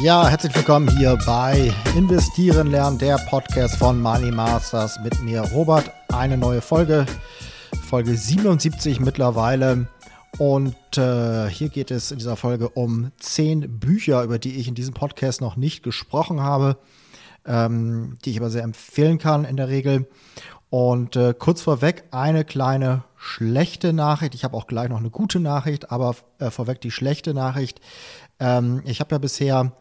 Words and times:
Ja, 0.00 0.28
herzlich 0.28 0.54
willkommen 0.54 0.88
hier 0.96 1.18
bei 1.26 1.74
Investieren 1.96 2.70
lernen, 2.70 2.98
der 2.98 3.18
Podcast 3.18 3.74
von 3.78 4.00
Money 4.00 4.30
Masters 4.30 5.00
mit 5.02 5.20
mir 5.24 5.40
Robert. 5.40 5.90
Eine 6.12 6.38
neue 6.38 6.60
Folge, 6.60 7.04
Folge 7.82 8.16
77 8.16 9.00
mittlerweile. 9.00 9.88
Und 10.38 10.76
äh, 10.96 11.48
hier 11.48 11.68
geht 11.68 11.90
es 11.90 12.12
in 12.12 12.18
dieser 12.18 12.36
Folge 12.36 12.68
um 12.68 13.10
zehn 13.18 13.80
Bücher, 13.80 14.22
über 14.22 14.38
die 14.38 14.54
ich 14.54 14.68
in 14.68 14.76
diesem 14.76 14.94
Podcast 14.94 15.40
noch 15.40 15.56
nicht 15.56 15.82
gesprochen 15.82 16.42
habe, 16.42 16.76
ähm, 17.44 18.18
die 18.24 18.30
ich 18.30 18.38
aber 18.38 18.50
sehr 18.50 18.62
empfehlen 18.62 19.18
kann 19.18 19.44
in 19.44 19.56
der 19.56 19.68
Regel. 19.68 20.06
Und 20.70 21.16
äh, 21.16 21.34
kurz 21.36 21.62
vorweg 21.62 22.04
eine 22.12 22.44
kleine 22.44 23.02
schlechte 23.16 23.92
Nachricht. 23.92 24.36
Ich 24.36 24.44
habe 24.44 24.56
auch 24.56 24.68
gleich 24.68 24.90
noch 24.90 24.98
eine 24.98 25.10
gute 25.10 25.40
Nachricht, 25.40 25.90
aber 25.90 26.14
äh, 26.38 26.50
vorweg 26.50 26.80
die 26.82 26.92
schlechte 26.92 27.34
Nachricht. 27.34 27.80
Ähm, 28.38 28.82
ich 28.84 29.00
habe 29.00 29.16
ja 29.16 29.18
bisher 29.18 29.72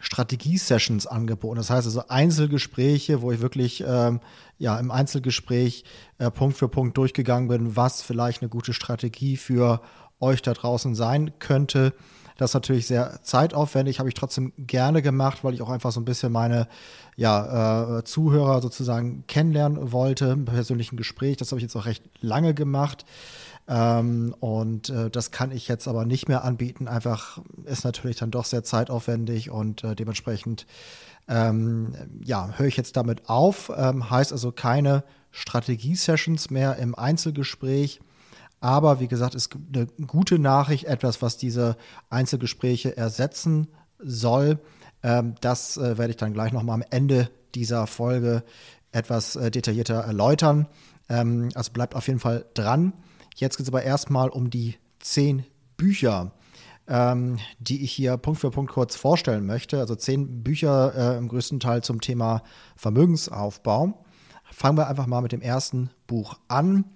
Strategie-Sessions 0.00 1.06
angeboten. 1.06 1.56
Das 1.56 1.70
heißt 1.70 1.86
also 1.86 2.02
Einzelgespräche, 2.08 3.22
wo 3.22 3.32
ich 3.32 3.40
wirklich 3.40 3.84
ähm, 3.86 4.20
ja 4.58 4.78
im 4.78 4.90
Einzelgespräch 4.90 5.84
äh, 6.18 6.30
Punkt 6.30 6.56
für 6.56 6.68
Punkt 6.68 6.96
durchgegangen 6.96 7.48
bin, 7.48 7.76
was 7.76 8.02
vielleicht 8.02 8.42
eine 8.42 8.48
gute 8.48 8.72
Strategie 8.72 9.36
für 9.36 9.80
euch 10.20 10.42
da 10.42 10.52
draußen 10.52 10.94
sein 10.94 11.32
könnte. 11.38 11.92
Das 12.36 12.50
ist 12.50 12.54
natürlich 12.54 12.86
sehr 12.86 13.20
zeitaufwendig, 13.22 13.98
habe 13.98 14.10
ich 14.10 14.14
trotzdem 14.14 14.52
gerne 14.58 15.00
gemacht, 15.00 15.42
weil 15.42 15.54
ich 15.54 15.62
auch 15.62 15.70
einfach 15.70 15.90
so 15.90 16.00
ein 16.00 16.04
bisschen 16.04 16.32
meine 16.32 16.68
ja, 17.16 17.98
äh, 17.98 18.04
Zuhörer 18.04 18.60
sozusagen 18.60 19.24
kennenlernen 19.26 19.92
wollte 19.92 20.26
im 20.26 20.44
persönlichen 20.44 20.96
Gespräch. 20.96 21.38
Das 21.38 21.50
habe 21.50 21.60
ich 21.60 21.62
jetzt 21.62 21.76
auch 21.76 21.86
recht 21.86 22.04
lange 22.20 22.52
gemacht. 22.52 23.06
Ähm, 23.68 24.34
und 24.38 24.90
äh, 24.90 25.10
das 25.10 25.30
kann 25.30 25.50
ich 25.50 25.68
jetzt 25.68 25.88
aber 25.88 26.04
nicht 26.04 26.28
mehr 26.28 26.44
anbieten. 26.44 26.88
Einfach 26.88 27.40
ist 27.64 27.84
natürlich 27.84 28.16
dann 28.16 28.30
doch 28.30 28.44
sehr 28.44 28.62
zeitaufwendig 28.62 29.50
und 29.50 29.82
äh, 29.82 29.96
dementsprechend 29.96 30.66
ähm, 31.28 31.94
ja, 32.22 32.50
höre 32.56 32.66
ich 32.66 32.76
jetzt 32.76 32.96
damit 32.96 33.28
auf. 33.28 33.72
Ähm, 33.76 34.10
heißt 34.10 34.32
also 34.32 34.52
keine 34.52 35.02
Strategie-Sessions 35.32 36.50
mehr 36.50 36.76
im 36.76 36.94
Einzelgespräch. 36.94 38.00
Aber 38.60 39.00
wie 39.00 39.08
gesagt, 39.08 39.34
ist 39.34 39.54
eine 39.54 39.86
gute 40.06 40.38
Nachricht, 40.38 40.84
etwas, 40.84 41.20
was 41.20 41.36
diese 41.36 41.76
Einzelgespräche 42.08 42.96
ersetzen 42.96 43.68
soll. 43.98 44.58
Ähm, 45.02 45.34
das 45.40 45.76
äh, 45.76 45.98
werde 45.98 46.10
ich 46.10 46.16
dann 46.16 46.32
gleich 46.32 46.52
nochmal 46.52 46.74
am 46.74 46.84
Ende 46.90 47.30
dieser 47.54 47.86
Folge 47.86 48.44
etwas 48.92 49.36
äh, 49.36 49.50
detaillierter 49.50 49.96
erläutern. 49.96 50.68
Ähm, 51.08 51.50
also 51.54 51.72
bleibt 51.72 51.94
auf 51.94 52.06
jeden 52.06 52.20
Fall 52.20 52.46
dran. 52.54 52.92
Jetzt 53.36 53.58
geht 53.58 53.64
es 53.64 53.72
aber 53.72 53.82
erstmal 53.82 54.30
um 54.30 54.48
die 54.48 54.76
zehn 54.98 55.44
Bücher, 55.76 56.32
ähm, 56.88 57.38
die 57.58 57.84
ich 57.84 57.92
hier 57.92 58.16
Punkt 58.16 58.40
für 58.40 58.50
Punkt 58.50 58.72
kurz 58.72 58.96
vorstellen 58.96 59.44
möchte. 59.44 59.78
Also 59.78 59.94
zehn 59.94 60.42
Bücher 60.42 60.94
äh, 60.94 61.18
im 61.18 61.28
größten 61.28 61.60
Teil 61.60 61.82
zum 61.82 62.00
Thema 62.00 62.42
Vermögensaufbau. 62.76 64.04
Fangen 64.50 64.78
wir 64.78 64.88
einfach 64.88 65.06
mal 65.06 65.20
mit 65.20 65.32
dem 65.32 65.42
ersten 65.42 65.90
Buch 66.06 66.38
an. 66.48 66.86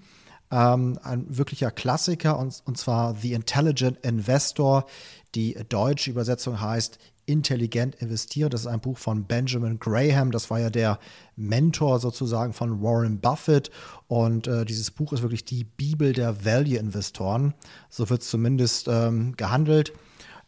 Ähm, 0.50 0.98
ein 1.02 1.26
wirklicher 1.28 1.70
Klassiker 1.70 2.38
und, 2.38 2.62
und 2.64 2.78
zwar 2.78 3.14
The 3.16 3.34
Intelligent 3.34 3.98
Investor. 3.98 4.86
Die 5.34 5.58
deutsche 5.68 6.10
Übersetzung 6.10 6.58
heißt 6.58 6.98
Intelligent 7.30 7.94
investieren. 7.96 8.50
Das 8.50 8.62
ist 8.62 8.66
ein 8.66 8.80
Buch 8.80 8.98
von 8.98 9.24
Benjamin 9.24 9.78
Graham. 9.78 10.32
Das 10.32 10.50
war 10.50 10.58
ja 10.58 10.70
der 10.70 10.98
Mentor 11.36 12.00
sozusagen 12.00 12.52
von 12.52 12.82
Warren 12.82 13.20
Buffett. 13.20 13.70
Und 14.08 14.46
äh, 14.46 14.64
dieses 14.64 14.90
Buch 14.90 15.12
ist 15.12 15.22
wirklich 15.22 15.44
die 15.44 15.64
Bibel 15.64 16.12
der 16.12 16.44
Value-Investoren. 16.44 17.54
So 17.88 18.10
wird 18.10 18.22
es 18.22 18.28
zumindest 18.28 18.88
ähm, 18.88 19.36
gehandelt. 19.36 19.92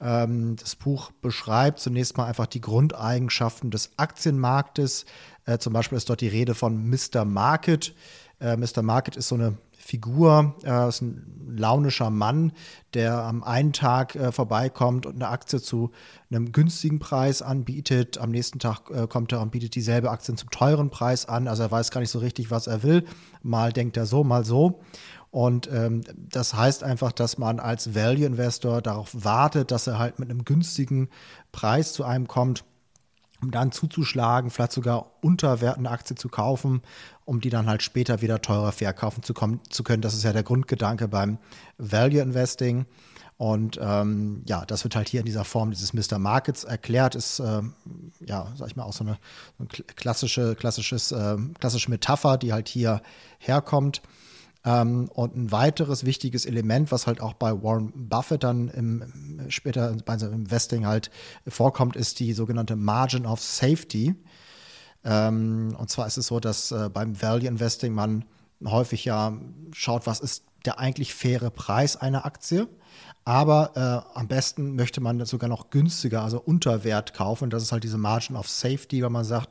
Ähm, 0.01 0.57
das 0.57 0.75
Buch 0.75 1.13
beschreibt 1.23 1.79
zunächst 1.79 2.17
mal 2.17 2.27
einfach 2.27 2.47
die 2.47 2.61
Grundeigenschaften 2.61 3.71
des 3.71 3.93
Aktienmarktes. 3.97 5.07
Äh, 5.47 5.59
zum 5.59 5.73
Beispiel 5.73 5.97
ist 5.97 6.11
dort 6.11 6.21
die 6.21 6.29
Rede 6.29 6.55
von 6.55 6.91
Mr. 6.91 7.25
Market. 7.25 7.95
Äh, 8.41 8.57
Mr. 8.57 8.83
Market 8.83 9.17
ist 9.17 9.29
so 9.29 9.37
eine 9.37 9.57
Figur, 9.85 10.55
äh, 10.63 10.89
ist 10.89 11.03
ein 11.03 11.57
launischer 11.57 12.09
Mann, 12.11 12.53
der 12.95 13.25
am 13.25 13.43
einen 13.43 13.73
Tag 13.73 14.15
äh, 14.15 14.31
vorbeikommt 14.31 15.07
und 15.07 15.17
eine 15.17 15.29
Aktie 15.29 15.61
zu 15.61 15.91
einem 16.31 16.53
günstigen 16.53 17.01
Preis 17.01 17.43
anbietet. 17.43 18.17
Am 18.17 18.31
nächsten 18.31 18.61
Tag 18.61 18.91
äh, 18.91 19.09
kommt 19.09 19.33
er 19.33 19.41
und 19.41 19.51
bietet 19.51 19.75
dieselbe 19.75 20.11
Aktie 20.11 20.37
zum 20.37 20.51
teuren 20.51 20.91
Preis 20.91 21.27
an. 21.27 21.49
Also 21.49 21.65
er 21.65 21.73
weiß 21.73 21.91
gar 21.91 22.01
nicht 22.01 22.11
so 22.11 22.21
richtig, 22.21 22.53
was 22.53 22.69
er 22.69 22.85
will. 22.85 23.05
Mal 23.43 23.73
denkt 23.73 23.97
er 23.97 24.07
so, 24.07 24.23
mal 24.23 24.45
so. 24.45 24.81
Und 25.33 25.69
ähm, 25.73 26.03
das 26.17 26.55
heißt 26.55 26.85
einfach, 26.85 27.11
dass 27.11 27.37
man 27.37 27.59
als 27.59 27.95
Value 27.95 28.27
Investor 28.27 28.83
darauf 28.83 29.11
wartet, 29.13 29.73
dass 29.73 29.89
er 29.89 29.99
halt 29.99 30.21
mit 30.21 30.31
einem 30.31 30.45
günstigen 30.45 31.09
Preis 31.51 31.93
zu 31.93 32.05
einem 32.05 32.29
kommt 32.29 32.65
um 33.43 33.51
dann 33.51 33.73
zuzuschlagen, 33.73 34.51
vielleicht 34.51 34.73
sogar 34.73 35.07
unter 35.21 35.61
Wert 35.61 35.77
eine 35.77 35.91
Aktie 35.91 36.17
zu 36.17 36.29
kaufen, 36.29 36.81
um 37.25 37.41
die 37.41 37.51
dann 37.51 37.67
halt 37.67 37.83
später 37.83 38.23
wieder 38.23 38.41
teurer 38.41 38.73
verkaufen 38.73 39.23
zu, 39.23 39.35
kommen, 39.35 39.61
zu 39.69 39.83
können. 39.83 40.01
Das 40.01 40.15
ist 40.15 40.23
ja 40.23 40.33
der 40.33 40.45
Grundgedanke 40.45 41.09
beim 41.09 41.39
Value 41.77 42.21
Investing. 42.21 42.87
Und 43.37 43.79
ähm, 43.83 44.43
ja, 44.47 44.65
das 44.65 44.85
wird 44.85 44.95
halt 44.95 45.09
hier 45.09 45.21
in 45.21 45.27
dieser 45.27 45.45
Form 45.45 45.73
dieses 45.73 45.93
Mr. 45.93 46.21
Markets 46.21 46.63
erklärt, 46.63 47.17
ist 47.17 47.41
ähm, 47.41 47.75
ja, 48.25 48.47
sag 48.57 48.69
ich 48.69 48.77
mal, 48.77 48.85
auch 48.85 48.93
so 48.93 49.03
eine, 49.03 49.19
eine 49.59 49.69
klassische, 49.69 50.55
klassisches, 50.55 51.11
äh, 51.11 51.37
klassische 51.59 51.91
Metapher, 51.91 52.39
die 52.39 52.53
halt 52.53 52.69
hier 52.69 53.03
herkommt. 53.39 54.01
Ähm, 54.65 55.09
und 55.13 55.37
ein 55.37 55.51
weiteres 55.51 56.05
wichtiges 56.05 56.47
Element, 56.47 56.93
was 56.93 57.07
halt 57.07 57.21
auch 57.21 57.35
bei 57.35 57.63
Warren 57.63 57.93
Buffett 57.95 58.45
dann 58.45 58.69
im, 58.69 59.41
später 59.49 59.97
bei 60.05 60.17
seinem 60.19 60.35
Investing 60.35 60.87
halt 60.87 61.11
vorkommt, 61.49 61.97
ist 61.97 62.21
die 62.21 62.33
sogenannte 62.33 62.77
Margin 62.77 63.27
of 63.27 63.41
Safety. 63.41 64.15
Ähm, 65.05 65.75
und 65.77 65.91
zwar 65.91 66.07
ist 66.07 66.17
es 66.17 66.29
so, 66.29 66.39
dass 66.39 66.71
äh, 66.71 66.89
beim 66.93 67.21
Value 67.21 67.49
Investing 67.49 67.93
man 67.93 68.25
häufig 68.65 69.05
ja 69.05 69.37
schaut, 69.73 70.07
was 70.07 70.21
ist 70.21 70.45
der 70.65 70.79
eigentlich 70.79 71.15
faire 71.15 71.51
Preis 71.51 71.97
einer 71.97 72.25
Aktie. 72.25 72.69
Aber 73.25 73.71
äh, 73.77 74.19
am 74.19 74.27
besten 74.27 74.75
möchte 74.75 75.01
man 75.01 75.19
das 75.19 75.31
sogar 75.31 75.49
noch 75.49 75.71
günstiger, 75.71 76.23
also 76.23 76.41
unter 76.41 76.83
Wert 76.83 77.15
kaufen. 77.15 77.51
Das 77.51 77.63
ist 77.63 77.71
halt 77.71 77.85
diese 77.85 77.99
Margin 77.99 78.35
of 78.35 78.49
Safety, 78.49 79.01
wenn 79.01 79.13
man 79.13 79.25
sagt, 79.25 79.51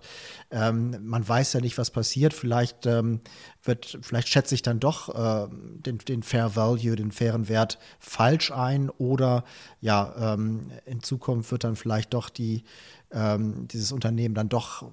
ähm, 0.52 0.98
man 1.08 1.26
weiß 1.26 1.54
ja 1.54 1.62
nicht, 1.62 1.78
was 1.78 1.90
passiert. 1.90 2.34
Vielleicht 2.34 2.86
ähm, 2.86 3.22
wird, 3.64 3.98
vielleicht 4.02 4.28
schätze 4.28 4.56
ich 4.56 4.62
dann 4.62 4.82
doch 4.82 5.08
äh, 5.16 5.48
den, 5.50 6.00
den 6.00 6.22
Fair 6.22 6.58
Value, 6.58 6.98
den 6.98 7.14
fairen 7.14 7.48
Wert 7.48 7.80
falsch 8.00 8.52
ein. 8.52 8.90
Oder 8.90 9.46
ja, 9.80 10.34
ähm, 10.34 10.70
in 10.86 11.02
Zukunft 11.02 11.50
wird 11.52 11.64
dann 11.64 11.78
vielleicht 11.78 12.14
doch 12.14 12.30
die, 12.30 12.66
ähm, 13.14 13.70
dieses 13.70 13.94
Unternehmen 13.94 14.36
dann 14.36 14.50
doch 14.50 14.92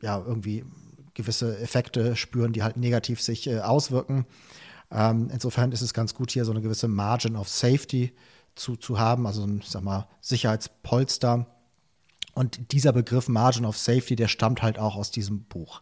ja 0.00 0.22
irgendwie 0.26 0.64
gewisse 1.12 1.58
Effekte 1.58 2.16
spüren, 2.16 2.54
die 2.54 2.62
halt 2.62 2.78
negativ 2.78 3.20
sich 3.20 3.46
äh, 3.46 3.60
auswirken. 3.60 4.24
Ähm, 4.90 5.28
insofern 5.32 5.72
ist 5.72 5.82
es 5.82 5.94
ganz 5.94 6.14
gut, 6.14 6.30
hier 6.30 6.44
so 6.44 6.52
eine 6.52 6.60
gewisse 6.60 6.88
Margin 6.88 7.36
of 7.36 7.48
Safety 7.48 8.12
zu, 8.54 8.76
zu 8.76 8.98
haben, 8.98 9.26
also 9.26 9.44
ein, 9.44 9.62
sag 9.64 9.82
mal, 9.82 10.08
Sicherheitspolster. 10.20 11.46
Und 12.34 12.72
dieser 12.72 12.92
Begriff 12.92 13.28
Margin 13.28 13.64
of 13.64 13.78
Safety, 13.78 14.14
der 14.14 14.28
stammt 14.28 14.62
halt 14.62 14.78
auch 14.78 14.96
aus 14.96 15.10
diesem 15.10 15.44
Buch. 15.44 15.80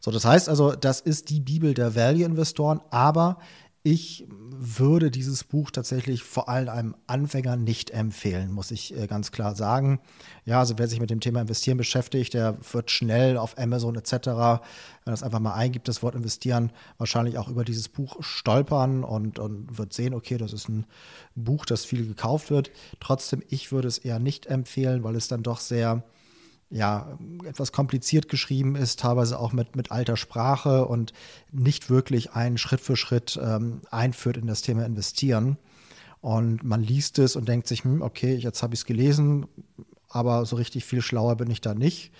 So, 0.00 0.10
das 0.10 0.24
heißt 0.24 0.48
also, 0.48 0.76
das 0.76 1.00
ist 1.00 1.28
die 1.30 1.40
Bibel 1.40 1.74
der 1.74 1.96
Value-Investoren, 1.96 2.80
aber 2.90 3.38
ich 3.82 4.26
würde 4.60 5.10
dieses 5.10 5.44
Buch 5.44 5.70
tatsächlich 5.70 6.24
vor 6.24 6.48
allem 6.48 6.68
einem 6.68 6.96
Anfänger 7.06 7.56
nicht 7.56 7.90
empfehlen, 7.90 8.52
muss 8.52 8.72
ich 8.72 8.96
äh, 8.96 9.06
ganz 9.06 9.30
klar 9.30 9.54
sagen. 9.54 10.00
Ja, 10.44 10.58
also 10.58 10.74
wer 10.78 10.88
sich 10.88 11.00
mit 11.00 11.10
dem 11.10 11.20
Thema 11.20 11.40
Investieren 11.40 11.78
beschäftigt, 11.78 12.34
der 12.34 12.58
wird 12.72 12.90
schnell 12.90 13.36
auf 13.36 13.56
Amazon 13.56 13.94
etc., 13.94 14.12
wenn 14.26 15.12
das 15.12 15.22
einfach 15.22 15.38
mal 15.38 15.54
eingibt, 15.54 15.86
das 15.86 16.02
Wort 16.02 16.16
investieren, 16.16 16.72
wahrscheinlich 16.98 17.38
auch 17.38 17.48
über 17.48 17.64
dieses 17.64 17.88
Buch 17.88 18.16
stolpern 18.20 19.04
und, 19.04 19.38
und 19.38 19.78
wird 19.78 19.92
sehen, 19.92 20.12
okay, 20.12 20.38
das 20.38 20.52
ist 20.52 20.68
ein 20.68 20.84
Buch, 21.36 21.64
das 21.64 21.84
viel 21.84 22.06
gekauft 22.06 22.50
wird. 22.50 22.72
Trotzdem, 23.00 23.42
ich 23.48 23.70
würde 23.70 23.88
es 23.88 23.98
eher 23.98 24.18
nicht 24.18 24.46
empfehlen, 24.46 25.04
weil 25.04 25.14
es 25.14 25.28
dann 25.28 25.44
doch 25.44 25.60
sehr 25.60 26.02
ja, 26.70 27.18
etwas 27.44 27.72
kompliziert 27.72 28.28
geschrieben 28.28 28.76
ist, 28.76 29.00
teilweise 29.00 29.38
auch 29.38 29.52
mit, 29.52 29.74
mit 29.74 29.90
alter 29.90 30.16
Sprache 30.16 30.86
und 30.86 31.12
nicht 31.50 31.88
wirklich 31.88 32.32
einen 32.32 32.58
Schritt 32.58 32.80
für 32.80 32.96
Schritt 32.96 33.38
ähm, 33.42 33.80
einführt 33.90 34.36
in 34.36 34.46
das 34.46 34.62
Thema 34.62 34.84
Investieren. 34.84 35.56
Und 36.20 36.64
man 36.64 36.82
liest 36.82 37.18
es 37.18 37.36
und 37.36 37.48
denkt 37.48 37.68
sich, 37.68 37.84
hm, 37.84 38.02
okay, 38.02 38.34
jetzt 38.34 38.62
habe 38.62 38.74
ich 38.74 38.80
es 38.80 38.86
gelesen, 38.86 39.46
aber 40.08 40.44
so 40.44 40.56
richtig 40.56 40.84
viel 40.84 41.00
schlauer 41.00 41.36
bin 41.36 41.50
ich 41.50 41.60
da 41.60 41.74
nicht 41.74 42.12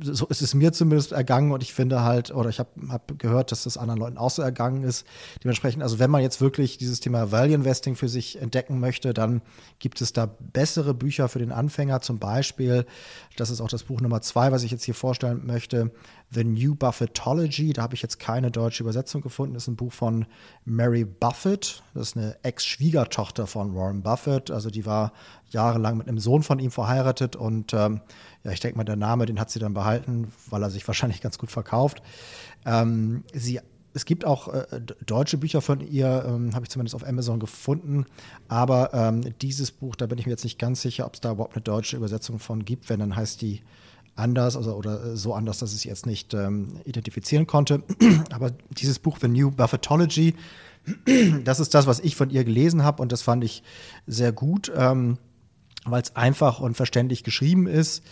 so 0.00 0.26
ist 0.26 0.42
es 0.42 0.54
mir 0.54 0.72
zumindest 0.72 1.12
ergangen 1.12 1.52
und 1.52 1.62
ich 1.62 1.72
finde 1.72 2.02
halt, 2.02 2.30
oder 2.32 2.50
ich 2.50 2.58
habe 2.58 2.70
hab 2.88 3.18
gehört, 3.18 3.52
dass 3.52 3.64
das 3.64 3.76
anderen 3.76 4.00
Leuten 4.00 4.18
auch 4.18 4.30
so 4.30 4.42
ergangen 4.42 4.82
ist. 4.82 5.06
Dementsprechend, 5.42 5.82
also 5.82 5.98
wenn 5.98 6.10
man 6.10 6.22
jetzt 6.22 6.40
wirklich 6.40 6.78
dieses 6.78 7.00
Thema 7.00 7.32
Value 7.32 7.54
Investing 7.54 7.96
für 7.96 8.08
sich 8.08 8.40
entdecken 8.40 8.80
möchte, 8.80 9.14
dann 9.14 9.42
gibt 9.78 10.00
es 10.00 10.12
da 10.12 10.26
bessere 10.26 10.94
Bücher 10.94 11.28
für 11.28 11.38
den 11.38 11.52
Anfänger. 11.52 12.00
Zum 12.00 12.18
Beispiel, 12.18 12.86
das 13.36 13.50
ist 13.50 13.60
auch 13.60 13.68
das 13.68 13.84
Buch 13.84 14.00
Nummer 14.00 14.20
zwei, 14.20 14.52
was 14.52 14.62
ich 14.62 14.70
jetzt 14.70 14.84
hier 14.84 14.94
vorstellen 14.94 15.46
möchte, 15.46 15.90
The 16.30 16.44
New 16.44 16.74
Buffettology. 16.74 17.72
Da 17.72 17.82
habe 17.82 17.94
ich 17.94 18.02
jetzt 18.02 18.18
keine 18.18 18.50
deutsche 18.50 18.82
Übersetzung 18.82 19.22
gefunden. 19.22 19.54
Das 19.54 19.64
ist 19.64 19.68
ein 19.68 19.76
Buch 19.76 19.92
von 19.92 20.26
Mary 20.64 21.04
Buffett. 21.04 21.82
Das 21.94 22.08
ist 22.08 22.16
eine 22.16 22.36
Ex-Schwiegertochter 22.42 23.46
von 23.46 23.74
Warren 23.74 24.02
Buffett. 24.02 24.50
Also 24.50 24.70
die 24.70 24.84
war 24.84 25.12
jahrelang 25.50 25.96
mit 25.96 26.08
einem 26.08 26.18
Sohn 26.18 26.42
von 26.42 26.58
ihm 26.58 26.70
verheiratet 26.70 27.36
und 27.36 27.72
ähm, 27.74 28.00
ja, 28.44 28.52
ich 28.52 28.60
denke 28.60 28.76
mal, 28.76 28.84
der 28.84 28.96
Name, 28.96 29.26
den 29.26 29.40
hat 29.40 29.50
sie 29.50 29.58
dann 29.58 29.74
behalten, 29.74 30.32
weil 30.48 30.62
er 30.62 30.70
sich 30.70 30.86
wahrscheinlich 30.88 31.20
ganz 31.20 31.38
gut 31.38 31.50
verkauft. 31.50 32.02
Ähm, 32.64 33.24
sie 33.32 33.60
es 33.94 34.04
gibt 34.04 34.24
auch 34.24 34.48
äh, 34.48 34.80
deutsche 35.06 35.38
Bücher 35.38 35.60
von 35.60 35.80
ihr, 35.80 36.24
ähm, 36.26 36.54
habe 36.54 36.64
ich 36.64 36.70
zumindest 36.70 36.94
auf 36.94 37.06
Amazon 37.06 37.40
gefunden. 37.40 38.06
Aber 38.46 38.92
ähm, 38.92 39.34
dieses 39.40 39.72
Buch, 39.72 39.96
da 39.96 40.06
bin 40.06 40.18
ich 40.18 40.26
mir 40.26 40.32
jetzt 40.32 40.44
nicht 40.44 40.58
ganz 40.58 40.82
sicher, 40.82 41.06
ob 41.06 41.14
es 41.14 41.20
da 41.20 41.32
überhaupt 41.32 41.56
eine 41.56 41.62
deutsche 41.62 41.96
Übersetzung 41.96 42.38
von 42.38 42.64
gibt. 42.64 42.90
Wenn, 42.90 43.00
dann 43.00 43.16
heißt 43.16 43.40
die 43.40 43.62
anders 44.14 44.56
also, 44.56 44.74
oder 44.74 45.16
so 45.16 45.34
anders, 45.34 45.58
dass 45.58 45.70
ich 45.70 45.78
es 45.78 45.84
jetzt 45.84 46.06
nicht 46.06 46.34
ähm, 46.34 46.80
identifizieren 46.84 47.46
konnte. 47.46 47.82
Aber 48.30 48.52
dieses 48.70 48.98
Buch, 48.98 49.18
The 49.20 49.28
New 49.28 49.50
Buffetology, 49.50 50.34
das 51.44 51.60
ist 51.60 51.74
das, 51.74 51.86
was 51.86 52.00
ich 52.00 52.16
von 52.16 52.30
ihr 52.30 52.44
gelesen 52.44 52.84
habe 52.84 53.02
und 53.02 53.12
das 53.12 53.22
fand 53.22 53.44
ich 53.44 53.62
sehr 54.06 54.32
gut, 54.32 54.70
ähm, 54.76 55.18
weil 55.90 56.02
es 56.02 56.16
einfach 56.16 56.60
und 56.60 56.76
verständlich 56.76 57.24
geschrieben 57.24 57.66
ist. 57.66 58.02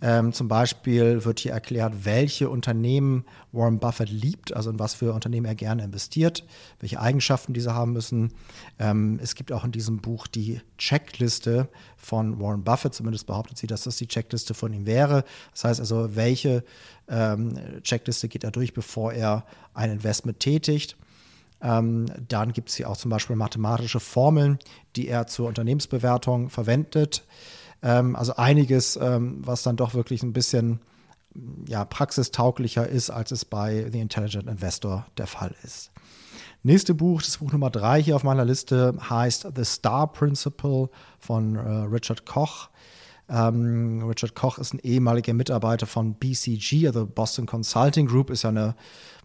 Ähm, 0.00 0.32
zum 0.32 0.46
Beispiel 0.46 1.24
wird 1.24 1.40
hier 1.40 1.52
erklärt, 1.52 2.04
welche 2.04 2.48
Unternehmen 2.50 3.24
Warren 3.50 3.80
Buffett 3.80 4.10
liebt, 4.10 4.54
also 4.54 4.70
in 4.70 4.78
was 4.78 4.94
für 4.94 5.12
Unternehmen 5.12 5.46
er 5.46 5.56
gerne 5.56 5.82
investiert, 5.82 6.44
welche 6.78 7.00
Eigenschaften 7.00 7.52
diese 7.52 7.74
haben 7.74 7.94
müssen. 7.94 8.32
Ähm, 8.78 9.18
es 9.20 9.34
gibt 9.34 9.50
auch 9.50 9.64
in 9.64 9.72
diesem 9.72 9.98
Buch 9.98 10.28
die 10.28 10.60
Checkliste 10.78 11.68
von 11.96 12.40
Warren 12.40 12.62
Buffett, 12.62 12.94
zumindest 12.94 13.26
behauptet 13.26 13.58
sie, 13.58 13.66
dass 13.66 13.82
das 13.82 13.96
die 13.96 14.06
Checkliste 14.06 14.54
von 14.54 14.72
ihm 14.72 14.86
wäre. 14.86 15.24
Das 15.52 15.64
heißt 15.64 15.80
also, 15.80 16.14
welche 16.14 16.62
ähm, 17.08 17.58
Checkliste 17.82 18.28
geht 18.28 18.44
er 18.44 18.52
durch, 18.52 18.74
bevor 18.74 19.12
er 19.12 19.44
ein 19.74 19.90
Investment 19.90 20.38
tätigt. 20.38 20.96
Ähm, 21.60 22.06
dann 22.28 22.52
gibt 22.52 22.68
es 22.68 22.76
hier 22.76 22.88
auch 22.88 22.96
zum 22.96 23.10
Beispiel 23.10 23.36
mathematische 23.36 24.00
Formeln, 24.00 24.58
die 24.96 25.08
er 25.08 25.26
zur 25.26 25.48
Unternehmensbewertung 25.48 26.50
verwendet. 26.50 27.24
Ähm, 27.82 28.16
also 28.16 28.36
einiges, 28.36 28.96
ähm, 28.96 29.38
was 29.44 29.62
dann 29.62 29.76
doch 29.76 29.94
wirklich 29.94 30.22
ein 30.22 30.32
bisschen 30.32 30.80
ja, 31.66 31.84
praxistauglicher 31.84 32.88
ist, 32.88 33.10
als 33.10 33.30
es 33.30 33.44
bei 33.44 33.88
The 33.90 34.00
Intelligent 34.00 34.48
Investor 34.48 35.06
der 35.16 35.26
Fall 35.26 35.54
ist. 35.62 35.90
Nächste 36.62 36.94
Buch, 36.94 37.22
das 37.22 37.38
Buch 37.38 37.52
Nummer 37.52 37.70
drei 37.70 38.02
hier 38.02 38.16
auf 38.16 38.24
meiner 38.24 38.44
Liste, 38.44 38.94
heißt 39.08 39.48
The 39.54 39.64
Star 39.64 40.12
Principle 40.12 40.90
von 41.18 41.54
äh, 41.54 41.60
Richard 41.60 42.26
Koch. 42.26 42.68
Ähm, 43.28 44.02
Richard 44.08 44.34
Koch 44.34 44.58
ist 44.58 44.74
ein 44.74 44.80
ehemaliger 44.80 45.34
Mitarbeiter 45.34 45.86
von 45.86 46.14
BCG, 46.14 46.86
also 46.86 47.06
Boston 47.06 47.46
Consulting 47.46 48.06
Group, 48.06 48.30
ist 48.30 48.42
ja 48.42 48.48
eine 48.48 48.74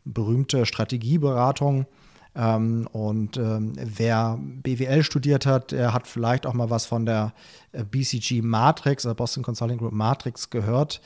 berühmte 0.05 0.65
Strategieberatung. 0.65 1.87
Ähm, 2.35 2.87
und 2.91 3.37
ähm, 3.37 3.73
wer 3.75 4.39
BWL 4.39 5.03
studiert 5.03 5.45
hat, 5.45 5.71
der 5.71 5.93
hat 5.93 6.07
vielleicht 6.07 6.45
auch 6.45 6.53
mal 6.53 6.69
was 6.69 6.85
von 6.85 7.05
der 7.05 7.33
äh, 7.71 7.83
BCG 7.83 8.41
Matrix, 8.41 9.05
also 9.05 9.15
Boston 9.15 9.43
Consulting 9.43 9.77
Group 9.77 9.93
Matrix 9.93 10.49
gehört. 10.49 11.01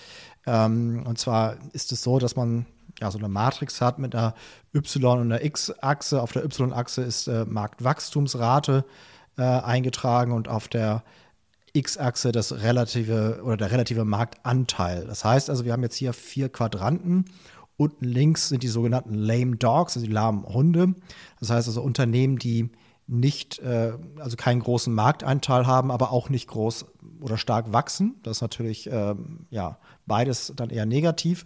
Ähm, 0.46 1.04
und 1.06 1.20
zwar 1.20 1.58
ist 1.74 1.92
es 1.92 2.02
so, 2.02 2.20
dass 2.20 2.36
man 2.36 2.66
ja, 3.02 3.12
so 3.12 3.18
eine 3.18 3.30
Matrix 3.30 3.82
hat 3.82 4.00
mit 4.00 4.16
einer 4.16 4.34
Y- 4.74 5.20
und 5.20 5.32
einer 5.32 5.44
X-Achse. 5.44 6.22
Auf 6.22 6.32
der 6.32 6.46
Y-Achse 6.46 7.02
ist 7.02 7.28
äh, 7.28 7.46
Marktwachstumsrate 7.46 8.86
äh, 9.38 9.44
eingetragen 9.44 10.32
und 10.32 10.48
auf 10.48 10.68
der 10.68 11.04
X-Achse 11.74 12.32
das 12.32 12.64
relative 12.64 13.42
oder 13.44 13.58
der 13.58 13.72
relative 13.72 14.04
Marktanteil. 14.04 15.06
Das 15.06 15.24
heißt 15.24 15.50
also, 15.50 15.66
wir 15.66 15.74
haben 15.74 15.84
jetzt 15.84 15.96
hier 15.96 16.14
vier 16.14 16.50
Quadranten 16.50 17.26
Unten 17.78 18.06
links 18.06 18.50
sind 18.50 18.64
die 18.64 18.68
sogenannten 18.68 19.14
Lame 19.14 19.56
Dogs, 19.56 19.96
also 19.96 20.08
die 20.08 20.12
lahmen 20.14 20.46
Hunde. 20.46 20.96
Das 21.40 21.52
heißt 21.52 21.68
also 21.68 21.82
Unternehmen, 21.82 22.38
die 22.38 22.70
nicht, 23.08 23.60
äh, 23.60 23.94
also 24.20 24.36
keinen 24.36 24.62
großen 24.62 24.94
Markteinteil 24.94 25.66
haben, 25.66 25.92
aber 25.92 26.12
auch 26.12 26.30
nicht 26.30 26.48
groß 26.48 26.86
oder 27.22 27.38
stark 27.38 27.72
wachsen. 27.72 28.16
Das 28.24 28.38
ist 28.38 28.42
natürlich 28.42 28.90
ähm, 28.92 29.46
ja 29.50 29.78
beides 30.06 30.52
dann 30.56 30.70
eher 30.72 30.86
negativ. 30.86 31.46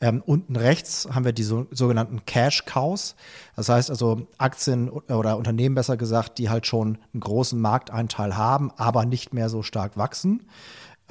Ähm, 0.00 0.22
unten 0.24 0.56
rechts 0.56 1.08
haben 1.12 1.24
wir 1.24 1.32
die 1.32 1.44
so, 1.44 1.66
sogenannten 1.70 2.24
Cash 2.26 2.64
Cows. 2.64 3.14
Das 3.54 3.68
heißt 3.68 3.90
also 3.90 4.26
Aktien 4.38 4.88
oder 4.90 5.36
Unternehmen 5.36 5.74
besser 5.74 5.96
gesagt, 5.96 6.38
die 6.38 6.50
halt 6.50 6.66
schon 6.66 6.98
einen 7.12 7.20
großen 7.20 7.60
Markteinteil 7.60 8.36
haben, 8.36 8.72
aber 8.76 9.04
nicht 9.04 9.32
mehr 9.32 9.48
so 9.48 9.62
stark 9.62 9.96
wachsen 9.96 10.42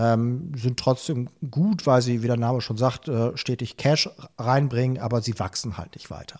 ähm, 0.01 0.51
sind 0.55 0.79
trotzdem 0.79 1.29
gut, 1.51 1.85
weil 1.85 2.01
sie, 2.01 2.23
wie 2.23 2.27
der 2.27 2.37
Name 2.37 2.61
schon 2.61 2.77
sagt, 2.77 3.07
äh, 3.07 3.37
stetig 3.37 3.77
Cash 3.77 4.09
reinbringen, 4.39 4.97
aber 4.99 5.21
sie 5.21 5.37
wachsen 5.37 5.77
halt 5.77 5.93
nicht 5.93 6.09
weiter. 6.09 6.39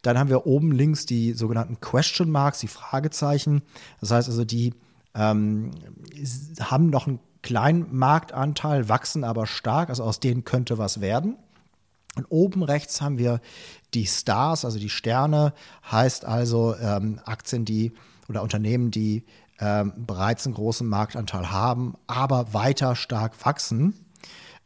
Dann 0.00 0.18
haben 0.18 0.30
wir 0.30 0.46
oben 0.46 0.72
links 0.72 1.04
die 1.04 1.34
sogenannten 1.34 1.80
Question 1.80 2.30
Marks, 2.30 2.60
die 2.60 2.68
Fragezeichen. 2.68 3.60
Das 4.00 4.10
heißt 4.10 4.28
also, 4.30 4.44
die 4.44 4.72
ähm, 5.14 5.72
haben 6.60 6.88
noch 6.88 7.06
einen 7.06 7.20
kleinen 7.42 7.94
Marktanteil, 7.94 8.88
wachsen 8.88 9.22
aber 9.22 9.46
stark, 9.46 9.90
also 9.90 10.04
aus 10.04 10.18
denen 10.18 10.44
könnte 10.44 10.78
was 10.78 11.02
werden. 11.02 11.36
Und 12.16 12.26
oben 12.30 12.62
rechts 12.62 13.02
haben 13.02 13.18
wir 13.18 13.40
die 13.92 14.06
Stars, 14.06 14.64
also 14.64 14.78
die 14.78 14.88
Sterne, 14.88 15.52
heißt 15.90 16.24
also 16.24 16.74
ähm, 16.76 17.20
Aktien, 17.24 17.66
die 17.66 17.92
oder 18.28 18.42
Unternehmen, 18.42 18.90
die 18.90 19.24
ähm, 19.60 19.92
bereits 19.96 20.46
einen 20.46 20.54
großen 20.54 20.86
Marktanteil 20.86 21.50
haben, 21.50 21.94
aber 22.06 22.52
weiter 22.52 22.96
stark 22.96 23.44
wachsen. 23.44 23.94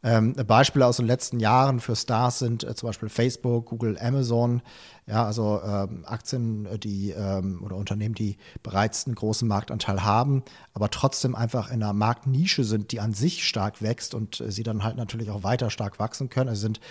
Ähm, 0.05 0.33
Beispiele 0.33 0.85
aus 0.85 0.97
den 0.97 1.07
letzten 1.07 1.39
Jahren 1.39 1.79
für 1.79 1.95
Stars 1.95 2.39
sind 2.39 2.65
äh, 2.65 2.75
zum 2.75 2.87
Beispiel 2.87 3.07
Facebook, 3.07 3.67
Google, 3.67 3.97
Amazon. 3.97 4.61
Ja, 5.07 5.25
also 5.25 5.61
ähm, 5.65 6.03
Aktien, 6.05 6.65
äh, 6.65 6.77
die 6.77 7.11
ähm, 7.11 7.63
oder 7.63 7.77
Unternehmen, 7.77 8.13
die 8.13 8.35
bereits 8.63 9.05
einen 9.05 9.15
großen 9.15 9.47
Marktanteil 9.47 10.03
haben, 10.03 10.43
aber 10.73 10.89
trotzdem 10.89 11.35
einfach 11.35 11.69
in 11.71 11.81
einer 11.81 11.93
Marktnische 11.93 12.65
sind, 12.65 12.91
die 12.91 12.99
an 12.99 13.13
sich 13.13 13.47
stark 13.47 13.81
wächst 13.81 14.13
und 14.13 14.41
äh, 14.41 14.51
sie 14.51 14.63
dann 14.63 14.83
halt 14.83 14.97
natürlich 14.97 15.29
auch 15.29 15.43
weiter 15.43 15.69
stark 15.69 15.99
wachsen 15.99 16.29
können. 16.29 16.49
Also 16.49 16.63
sind 16.63 16.81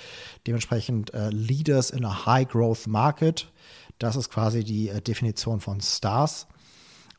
dementsprechend 0.46 1.12
äh, 1.12 1.28
Leaders 1.28 1.90
in 1.90 2.06
a 2.06 2.25
High 2.25 2.48
Growth 2.48 2.87
Market. 2.87 3.52
Das 3.98 4.16
ist 4.16 4.31
quasi 4.31 4.64
die 4.64 4.88
äh, 4.88 5.02
Definition 5.02 5.60
von 5.60 5.82
Stars. 5.82 6.46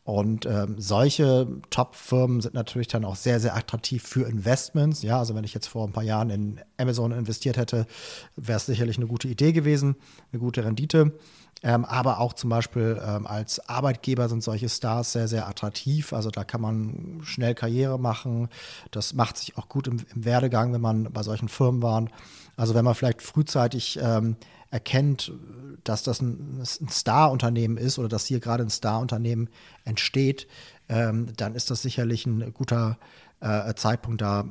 Und 0.03 0.45
ähm, 0.45 0.75
solche 0.79 1.47
Top-Firmen 1.69 2.41
sind 2.41 2.53
natürlich 2.53 2.89
dann 2.89 3.05
auch 3.05 3.15
sehr, 3.15 3.39
sehr 3.39 3.55
attraktiv 3.55 4.03
für 4.03 4.27
Investments. 4.27 5.01
Ja, 5.01 5.19
also 5.19 5.33
wenn 5.33 5.45
ich 5.45 5.53
jetzt 5.53 5.67
vor 5.67 5.87
ein 5.87 5.93
paar 5.93 6.03
Jahren 6.03 6.29
in 6.29 6.59
Amazon 6.77 7.13
investiert 7.13 7.55
hätte, 7.55 7.87
wäre 8.35 8.57
es 8.57 8.65
sicherlich 8.65 8.97
eine 8.97 9.07
gute 9.07 9.29
Idee 9.29 9.53
gewesen, 9.53 9.95
eine 10.31 10.41
gute 10.41 10.65
Rendite. 10.65 11.13
Ähm, 11.65 11.85
aber 11.85 12.19
auch 12.19 12.33
zum 12.33 12.49
Beispiel 12.49 13.01
ähm, 13.01 13.25
als 13.25 13.69
Arbeitgeber 13.69 14.27
sind 14.27 14.43
solche 14.43 14.67
Stars 14.67 15.13
sehr, 15.13 15.29
sehr 15.29 15.47
attraktiv. 15.47 16.11
Also 16.11 16.29
da 16.29 16.43
kann 16.43 16.59
man 16.59 17.21
schnell 17.23 17.55
Karriere 17.55 17.97
machen. 17.97 18.49
Das 18.91 19.13
macht 19.13 19.37
sich 19.37 19.57
auch 19.57 19.69
gut 19.69 19.87
im, 19.87 20.01
im 20.13 20.25
Werdegang, 20.25 20.73
wenn 20.73 20.81
man 20.81 21.05
bei 21.13 21.23
solchen 21.23 21.47
Firmen 21.47 21.81
war. 21.81 22.05
Also 22.57 22.75
wenn 22.75 22.83
man 22.83 22.95
vielleicht 22.95 23.21
frühzeitig 23.21 23.97
ähm, 24.01 24.35
erkennt, 24.73 25.31
dass 25.83 26.01
das 26.01 26.19
ein, 26.19 26.59
ein 26.59 26.89
Star-Unternehmen 26.89 27.77
ist 27.77 27.99
oder 27.99 28.09
dass 28.09 28.25
hier 28.25 28.39
gerade 28.39 28.63
ein 28.63 28.71
Star-Unternehmen 28.71 29.49
entsteht, 29.85 30.47
ähm, 30.89 31.27
dann 31.37 31.53
ist 31.53 31.69
das 31.69 31.83
sicherlich 31.83 32.25
ein 32.25 32.53
guter 32.53 32.97
äh, 33.39 33.75
Zeitpunkt, 33.75 34.21
da 34.21 34.45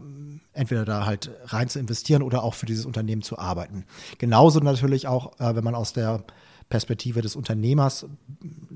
entweder 0.52 0.84
da 0.84 1.06
halt 1.06 1.30
rein 1.46 1.68
zu 1.68 1.80
investieren 1.80 2.22
oder 2.22 2.44
auch 2.44 2.54
für 2.54 2.66
dieses 2.66 2.86
Unternehmen 2.86 3.22
zu 3.22 3.36
arbeiten. 3.36 3.84
Genauso 4.18 4.60
natürlich 4.60 5.08
auch, 5.08 5.40
äh, 5.40 5.56
wenn 5.56 5.64
man 5.64 5.74
aus 5.74 5.92
der 5.92 6.22
Perspektive 6.68 7.22
des 7.22 7.36
Unternehmers 7.36 8.06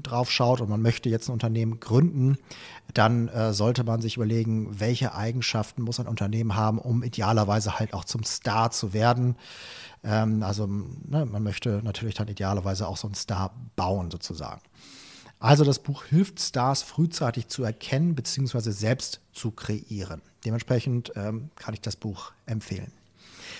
drauf 0.02 0.30
schaut 0.30 0.60
und 0.60 0.68
man 0.68 0.82
möchte 0.82 1.08
jetzt 1.08 1.28
ein 1.28 1.32
Unternehmen 1.32 1.80
gründen, 1.80 2.36
dann 2.94 3.28
äh, 3.28 3.52
sollte 3.52 3.84
man 3.84 4.00
sich 4.00 4.16
überlegen, 4.16 4.80
welche 4.80 5.14
Eigenschaften 5.14 5.82
muss 5.82 6.00
ein 6.00 6.06
Unternehmen 6.06 6.54
haben, 6.54 6.78
um 6.78 7.02
idealerweise 7.02 7.78
halt 7.78 7.94
auch 7.94 8.04
zum 8.04 8.24
Star 8.24 8.70
zu 8.70 8.92
werden. 8.92 9.36
Ähm, 10.04 10.42
also 10.42 10.66
ne, 10.66 11.26
man 11.26 11.42
möchte 11.42 11.80
natürlich 11.82 12.14
dann 12.14 12.28
idealerweise 12.28 12.86
auch 12.86 12.96
so 12.96 13.08
einen 13.08 13.14
Star 13.14 13.54
bauen 13.76 14.10
sozusagen. 14.10 14.60
Also 15.38 15.64
das 15.64 15.80
Buch 15.80 16.04
hilft 16.04 16.40
Stars 16.40 16.82
frühzeitig 16.82 17.48
zu 17.48 17.62
erkennen 17.62 18.14
bzw. 18.14 18.70
selbst 18.70 19.20
zu 19.32 19.50
kreieren. 19.50 20.22
Dementsprechend 20.44 21.12
ähm, 21.14 21.50
kann 21.56 21.74
ich 21.74 21.80
das 21.80 21.96
Buch 21.96 22.32
empfehlen. 22.46 22.90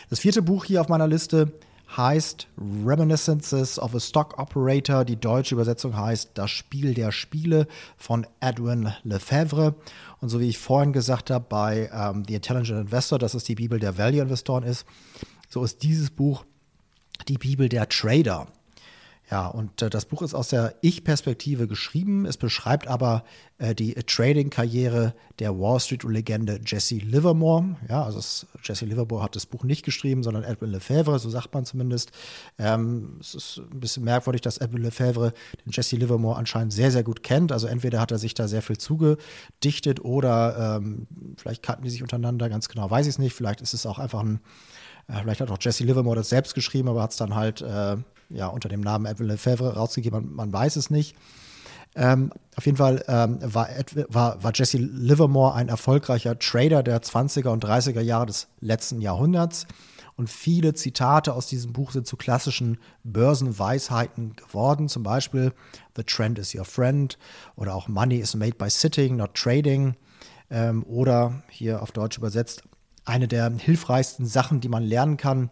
Das 0.09 0.21
vierte 0.21 0.43
Buch 0.43 0.65
hier 0.65 0.81
auf 0.81 0.89
meiner 0.89 1.07
Liste 1.07 1.53
heißt 1.95 2.49
Reminiscences 2.85 3.79
of 3.79 3.95
a 3.95 4.01
Stock 4.01 4.39
Operator. 4.39 5.05
Die 5.05 5.17
deutsche 5.17 5.55
Übersetzung 5.55 5.97
heißt 5.97 6.31
Das 6.35 6.51
Spiel 6.51 6.95
der 6.95 7.13
Spiele 7.13 7.67
von 7.97 8.27
Edwin 8.41 8.93
Lefebvre. 9.05 9.75
Und 10.21 10.29
so 10.29 10.41
wie 10.41 10.49
ich 10.49 10.59
vorhin 10.59 10.93
gesagt 10.93 11.31
habe 11.31 11.45
bei 11.49 11.91
ähm, 11.93 12.25
The 12.27 12.35
Intelligent 12.35 12.81
Investor, 12.81 13.19
dass 13.19 13.35
es 13.35 13.45
die 13.45 13.55
Bibel 13.55 13.79
der 13.79 13.99
Value 13.99 14.23
Investoren 14.23 14.65
ist, 14.65 14.87
so 15.49 15.63
ist 15.63 15.83
dieses 15.83 16.11
Buch 16.11 16.45
die 17.29 17.39
Bibel 17.39 17.69
der 17.69 17.89
Trader. 17.89 18.47
Ja, 19.29 19.49
und 19.49 19.83
äh, 19.83 19.91
das 19.91 20.05
Buch 20.05 20.23
ist 20.23 20.35
aus 20.35 20.49
der 20.49 20.77
Ich-Perspektive 20.83 21.67
geschrieben. 21.67 22.27
Es 22.27 22.37
beschreibt 22.37 22.87
aber 22.87 23.25
äh, 23.59 23.75
die 23.75 23.95
Trading-Karriere 23.95 25.15
der 25.41 25.59
Wall 25.59 25.81
Street-Legende 25.81 26.61
Jesse 26.65 26.99
Livermore. 26.99 27.77
Ja, 27.89 28.05
also 28.05 28.21
es, 28.21 28.47
Jesse 28.63 28.85
Livermore 28.85 29.25
hat 29.25 29.35
das 29.35 29.47
Buch 29.47 29.65
nicht 29.65 29.85
geschrieben, 29.85 30.23
sondern 30.23 30.45
Edwin 30.45 30.71
Lefebvre, 30.71 31.19
so 31.19 31.29
sagt 31.29 31.53
man 31.55 31.65
zumindest. 31.65 32.13
Ähm, 32.59 33.17
es 33.21 33.35
ist 33.35 33.63
ein 33.73 33.81
bisschen 33.81 34.05
merkwürdig, 34.05 34.43
dass 34.43 34.59
Edwin 34.59 34.83
Lefebvre 34.83 35.33
den 35.65 35.73
Jesse 35.73 35.97
Livermore 35.97 36.39
anscheinend 36.39 36.73
sehr, 36.73 36.93
sehr 36.93 37.03
gut 37.03 37.25
kennt. 37.25 37.51
Also 37.51 37.67
entweder 37.67 38.01
hat 38.01 38.13
er 38.13 38.19
sich 38.19 38.35
da 38.35 38.47
sehr 38.47 38.63
viel 38.63 38.79
zugedichtet 38.79 40.05
oder 40.05 40.79
ähm, 40.79 41.09
vielleicht 41.37 41.65
kannten 41.65 41.83
die 41.83 41.91
sich 41.91 42.03
untereinander, 42.03 42.49
ganz 42.49 42.69
genau 42.69 42.89
weiß 42.89 43.07
ich 43.07 43.15
es 43.15 43.19
nicht. 43.19 43.35
Vielleicht 43.35 43.61
ist 43.61 43.75
es 43.75 43.87
auch 43.87 43.99
einfach 43.99 44.21
ein 44.21 44.41
äh, 45.09 45.21
Vielleicht 45.21 45.41
hat 45.41 45.51
auch 45.51 45.59
Jesse 45.61 45.85
Livermore 45.85 46.17
das 46.17 46.29
selbst 46.29 46.55
geschrieben, 46.55 46.89
aber 46.89 47.03
hat 47.03 47.11
es 47.11 47.17
dann 47.17 47.35
halt 47.35 47.63
äh, 47.63 47.97
ja, 48.29 48.49
unter 48.49 48.69
dem 48.69 48.81
Namen 48.81 49.07
Edwin 49.07 49.29
Lefebvre 49.29 49.75
rausgegeben, 49.75 50.27
man, 50.27 50.35
man 50.35 50.53
weiß 50.53 50.77
es 50.77 50.91
nicht. 50.91 51.17
Ähm, 51.95 52.31
auf 52.57 52.67
jeden 52.67 52.77
Fall 52.77 53.03
ähm, 53.09 53.39
war, 53.43 53.69
war, 54.09 54.43
war, 54.43 54.53
Jesse 54.55 54.77
Livermore 54.77 55.55
ein 55.55 55.69
erfolgreicher 55.69 56.39
Trader 56.39 56.83
der 56.83 57.01
20er 57.01 57.49
und 57.49 57.65
30er 57.65 58.03
Jahre 58.03 58.27
des 58.27 58.49
letzten 58.61 59.01
Jahrhunderts. 59.01 59.67
Und 60.17 60.31
viele 60.31 60.75
Zitate 60.75 61.35
aus 61.35 61.47
diesem 61.47 61.73
Buch 61.73 61.93
sind 61.93 62.07
zu 62.07 62.17
klassischen 62.17 62.79
Börsenweisheiten 63.05 64.35
geworden. 64.37 64.89
Zum 64.89 65.03
Beispiel 65.03 65.53
The 65.95 66.05
Trend 66.05 66.39
is 66.39 66.55
your 66.55 66.65
friend 66.65 67.19
oder 67.55 67.75
auch 67.75 67.89
Money 67.89 68.17
is 68.17 68.35
made 68.35 68.57
by 68.57 68.69
sitting, 68.69 69.17
not 69.17 69.35
trading. 69.35 69.95
Ähm, 70.51 70.85
oder 70.85 71.43
hier 71.51 71.83
auf 71.83 71.93
Deutsch 71.93 72.19
übersetzt, 72.19 72.63
eine 73.05 73.29
der 73.29 73.51
hilfreichsten 73.51 74.27
Sachen, 74.27 74.61
die 74.61 74.69
man 74.69 74.83
lernen 74.83 75.17
kann, 75.17 75.51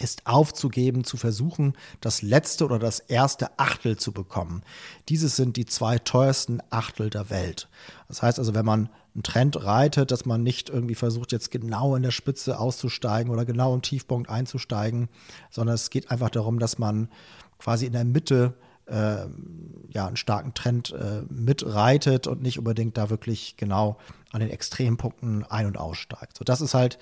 ist 0.00 0.26
aufzugeben, 0.26 1.04
zu 1.04 1.16
versuchen, 1.16 1.74
das 2.00 2.22
letzte 2.22 2.64
oder 2.64 2.78
das 2.78 2.98
erste 2.98 3.58
Achtel 3.58 3.96
zu 3.96 4.12
bekommen. 4.12 4.62
Dieses 5.08 5.36
sind 5.36 5.56
die 5.56 5.66
zwei 5.66 5.98
teuersten 5.98 6.60
Achtel 6.70 7.10
der 7.10 7.30
Welt. 7.30 7.68
Das 8.08 8.22
heißt 8.22 8.38
also, 8.38 8.54
wenn 8.54 8.64
man 8.64 8.88
einen 9.14 9.22
Trend 9.22 9.62
reitet, 9.62 10.10
dass 10.10 10.24
man 10.24 10.42
nicht 10.42 10.70
irgendwie 10.70 10.94
versucht, 10.94 11.32
jetzt 11.32 11.50
genau 11.50 11.94
in 11.94 12.02
der 12.02 12.10
Spitze 12.10 12.58
auszusteigen 12.58 13.30
oder 13.30 13.44
genau 13.44 13.74
im 13.74 13.82
Tiefpunkt 13.82 14.30
einzusteigen, 14.30 15.08
sondern 15.50 15.74
es 15.74 15.90
geht 15.90 16.10
einfach 16.10 16.30
darum, 16.30 16.58
dass 16.58 16.78
man 16.78 17.08
quasi 17.58 17.86
in 17.86 17.92
der 17.92 18.04
Mitte 18.04 18.54
äh, 18.92 19.26
ja, 19.90 20.06
einen 20.06 20.16
starken 20.16 20.54
Trend 20.54 20.92
äh, 20.92 21.22
mitreitet 21.28 22.26
und 22.26 22.42
nicht 22.42 22.58
unbedingt 22.58 22.96
da 22.96 23.10
wirklich 23.10 23.56
genau 23.56 23.98
an 24.30 24.40
den 24.40 24.50
Extrempunkten 24.50 25.44
ein- 25.44 25.66
und 25.66 25.78
aussteigt. 25.78 26.36
So, 26.38 26.44
das 26.44 26.60
ist 26.60 26.74
halt 26.74 26.98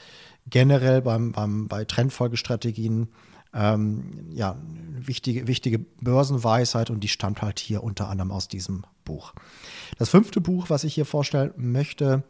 generell 0.49 1.03
beim, 1.03 1.33
beim, 1.33 1.69
bei 1.69 1.85
Trendfolgestrategien 1.85 3.09
ähm, 3.53 4.31
ja, 4.33 4.57
wichtige, 4.93 5.47
wichtige 5.49 5.81
Börsenweisheit 6.01 6.91
und 6.91 7.01
die 7.01 7.09
stammt 7.09 7.43
halt 7.43 7.59
hier 7.59 7.83
unter 7.83 8.09
anderem 8.09 8.31
aus 8.31 8.49
diesem 8.49 8.85
Buch. 9.05 9.35
Das 9.99 10.09
fünfte 10.09 10.41
Buch, 10.41 10.71
was 10.71 10.85
ich 10.85 10.95
hier 10.95 11.05
vorstellen 11.05 11.53
möchte, 11.57 12.23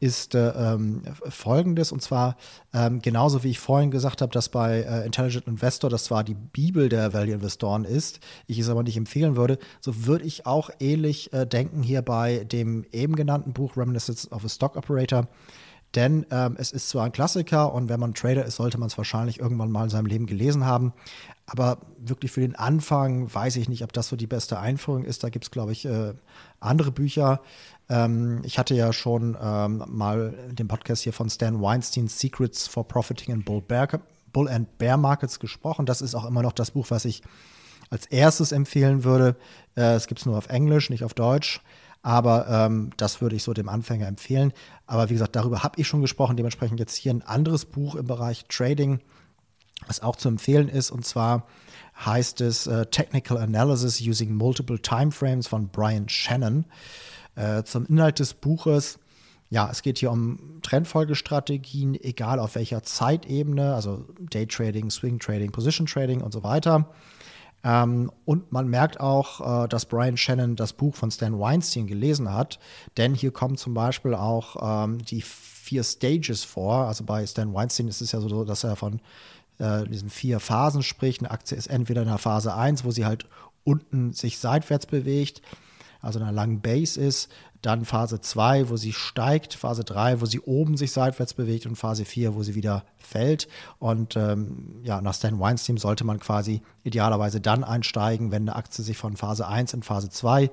ist 0.00 0.34
äh, 0.34 0.50
ähm, 0.50 1.02
folgendes 1.28 1.92
und 1.92 2.02
zwar 2.02 2.36
ähm, 2.72 3.00
genauso 3.00 3.42
wie 3.42 3.50
ich 3.50 3.58
vorhin 3.58 3.90
gesagt 3.90 4.22
habe, 4.22 4.32
dass 4.32 4.48
bei 4.48 4.80
äh, 4.80 5.06
Intelligent 5.06 5.46
Investor 5.46 5.90
das 5.90 6.04
zwar 6.04 6.24
die 6.24 6.34
Bibel 6.34 6.88
der 6.88 7.12
Value 7.12 7.34
Investoren 7.34 7.84
ist, 7.84 8.20
ich 8.46 8.58
es 8.58 8.68
aber 8.68 8.82
nicht 8.82 8.96
empfehlen 8.96 9.36
würde, 9.36 9.58
so 9.80 10.06
würde 10.06 10.24
ich 10.24 10.46
auch 10.46 10.70
ähnlich 10.80 11.32
äh, 11.32 11.46
denken 11.46 11.82
hier 11.82 12.02
bei 12.02 12.44
dem 12.44 12.84
eben 12.92 13.16
genannten 13.16 13.52
Buch 13.52 13.76
Reminiscence 13.76 14.30
of 14.32 14.44
a 14.44 14.48
Stock 14.48 14.76
Operator. 14.76 15.28
Denn 15.94 16.26
ähm, 16.30 16.56
es 16.58 16.72
ist 16.72 16.90
zwar 16.90 17.04
ein 17.06 17.12
Klassiker 17.12 17.72
und 17.72 17.88
wenn 17.88 17.98
man 17.98 18.12
Trader 18.12 18.44
ist, 18.44 18.56
sollte 18.56 18.76
man 18.76 18.88
es 18.88 18.98
wahrscheinlich 18.98 19.40
irgendwann 19.40 19.70
mal 19.70 19.84
in 19.84 19.90
seinem 19.90 20.06
Leben 20.06 20.26
gelesen 20.26 20.66
haben. 20.66 20.92
Aber 21.46 21.78
wirklich 21.98 22.32
für 22.32 22.40
den 22.40 22.54
Anfang 22.54 23.32
weiß 23.32 23.56
ich 23.56 23.68
nicht, 23.68 23.82
ob 23.82 23.92
das 23.92 24.08
so 24.08 24.16
die 24.16 24.26
beste 24.26 24.58
Einführung 24.58 25.04
ist. 25.04 25.24
Da 25.24 25.30
gibt 25.30 25.46
es, 25.46 25.50
glaube 25.50 25.72
ich, 25.72 25.86
äh, 25.86 26.12
andere 26.60 26.92
Bücher. 26.92 27.40
Ähm, 27.88 28.40
ich 28.44 28.58
hatte 28.58 28.74
ja 28.74 28.92
schon 28.92 29.36
ähm, 29.40 29.84
mal 29.88 30.34
den 30.50 30.68
Podcast 30.68 31.02
hier 31.02 31.12
von 31.12 31.30
Stan 31.30 31.60
Weinstein, 31.60 32.08
Secrets 32.08 32.66
for 32.66 32.86
Profiting 32.86 33.34
in 33.34 33.44
Bull, 33.44 33.62
Bear, 33.62 33.88
Bull 34.32 34.48
and 34.48 34.78
Bear 34.78 34.96
Markets 34.96 35.38
gesprochen. 35.38 35.86
Das 35.86 36.02
ist 36.02 36.14
auch 36.14 36.24
immer 36.24 36.42
noch 36.42 36.52
das 36.52 36.72
Buch, 36.72 36.86
was 36.90 37.04
ich 37.04 37.22
als 37.90 38.06
erstes 38.06 38.52
empfehlen 38.52 39.04
würde. 39.04 39.36
Äh, 39.76 39.94
es 39.94 40.06
gibt 40.06 40.20
es 40.20 40.26
nur 40.26 40.36
auf 40.36 40.48
Englisch, 40.48 40.90
nicht 40.90 41.04
auf 41.04 41.14
Deutsch. 41.14 41.60
Aber 42.02 42.46
ähm, 42.48 42.90
das 42.96 43.20
würde 43.20 43.34
ich 43.34 43.42
so 43.42 43.52
dem 43.52 43.68
Anfänger 43.68 44.06
empfehlen. 44.06 44.52
Aber 44.86 45.08
wie 45.08 45.14
gesagt, 45.14 45.34
darüber 45.34 45.64
habe 45.64 45.80
ich 45.80 45.88
schon 45.88 46.02
gesprochen. 46.02 46.36
Dementsprechend 46.36 46.78
jetzt 46.78 46.94
hier 46.94 47.12
ein 47.12 47.22
anderes 47.22 47.64
Buch 47.64 47.96
im 47.96 48.06
Bereich 48.06 48.44
Trading, 48.48 49.00
was 49.88 50.02
auch 50.02 50.14
zu 50.14 50.28
empfehlen 50.28 50.68
ist. 50.68 50.92
Und 50.92 51.04
zwar 51.04 51.46
heißt 52.04 52.42
es 52.42 52.68
uh, 52.68 52.84
Technical 52.84 53.38
Analysis 53.38 54.00
Using 54.00 54.34
Multiple 54.34 54.80
Timeframes 54.80 55.48
von 55.48 55.68
Brian 55.68 56.08
Shannon. 56.08 56.66
Äh, 57.36 57.62
zum 57.64 57.86
Inhalt 57.86 58.18
des 58.18 58.34
Buches. 58.34 58.98
Ja, 59.48 59.68
es 59.70 59.82
geht 59.82 59.98
hier 59.98 60.10
um 60.10 60.60
Trendfolgestrategien, 60.62 61.94
egal 61.94 62.40
auf 62.40 62.56
welcher 62.56 62.82
Zeitebene, 62.82 63.74
also 63.74 64.04
Daytrading, 64.18 64.90
Swing 64.90 65.20
Trading, 65.20 65.52
Position 65.52 65.86
Trading 65.86 66.20
und 66.20 66.32
so 66.32 66.42
weiter. 66.42 66.90
Ähm, 67.62 68.10
und 68.24 68.52
man 68.52 68.68
merkt 68.68 69.00
auch, 69.00 69.64
äh, 69.64 69.68
dass 69.68 69.86
Brian 69.86 70.16
Shannon 70.16 70.56
das 70.56 70.72
Buch 70.72 70.94
von 70.94 71.10
Stan 71.10 71.38
Weinstein 71.38 71.86
gelesen 71.86 72.32
hat, 72.32 72.58
denn 72.96 73.14
hier 73.14 73.30
kommen 73.30 73.56
zum 73.56 73.74
Beispiel 73.74 74.14
auch 74.14 74.84
ähm, 74.84 75.04
die 75.04 75.22
vier 75.22 75.84
Stages 75.84 76.42
vor. 76.42 76.86
Also 76.86 77.04
bei 77.04 77.26
Stan 77.26 77.52
Weinstein 77.52 77.88
ist 77.88 78.00
es 78.00 78.12
ja 78.12 78.20
so, 78.20 78.44
dass 78.44 78.64
er 78.64 78.76
von 78.76 79.00
äh, 79.58 79.84
diesen 79.84 80.10
vier 80.10 80.40
Phasen 80.40 80.82
spricht. 80.82 81.20
Eine 81.20 81.30
Aktie 81.30 81.56
ist 81.56 81.66
entweder 81.66 82.02
in 82.02 82.08
der 82.08 82.18
Phase 82.18 82.54
1, 82.54 82.84
wo 82.84 82.90
sie 82.90 83.04
halt 83.04 83.26
unten 83.64 84.12
sich 84.12 84.38
seitwärts 84.38 84.86
bewegt, 84.86 85.42
also 86.06 86.18
in 86.18 86.24
einer 86.24 86.32
langen 86.32 86.60
Base 86.60 86.98
ist, 87.00 87.30
dann 87.62 87.84
Phase 87.84 88.20
2, 88.20 88.68
wo 88.68 88.76
sie 88.76 88.92
steigt, 88.92 89.54
Phase 89.54 89.82
3, 89.82 90.20
wo 90.20 90.26
sie 90.26 90.40
oben 90.40 90.76
sich 90.76 90.92
seitwärts 90.92 91.34
bewegt 91.34 91.66
und 91.66 91.76
Phase 91.76 92.04
4, 92.04 92.34
wo 92.34 92.42
sie 92.42 92.54
wieder 92.54 92.84
fällt. 92.98 93.48
Und 93.78 94.16
ähm, 94.16 94.80
ja, 94.84 95.00
nach 95.00 95.14
Stan 95.14 95.40
Weinstein 95.40 95.76
sollte 95.76 96.04
man 96.04 96.20
quasi 96.20 96.62
idealerweise 96.84 97.40
dann 97.40 97.64
einsteigen, 97.64 98.30
wenn 98.30 98.42
eine 98.42 98.56
Aktie 98.56 98.84
sich 98.84 98.96
von 98.96 99.16
Phase 99.16 99.48
1 99.48 99.74
in 99.74 99.82
Phase 99.82 100.10
2 100.10 100.50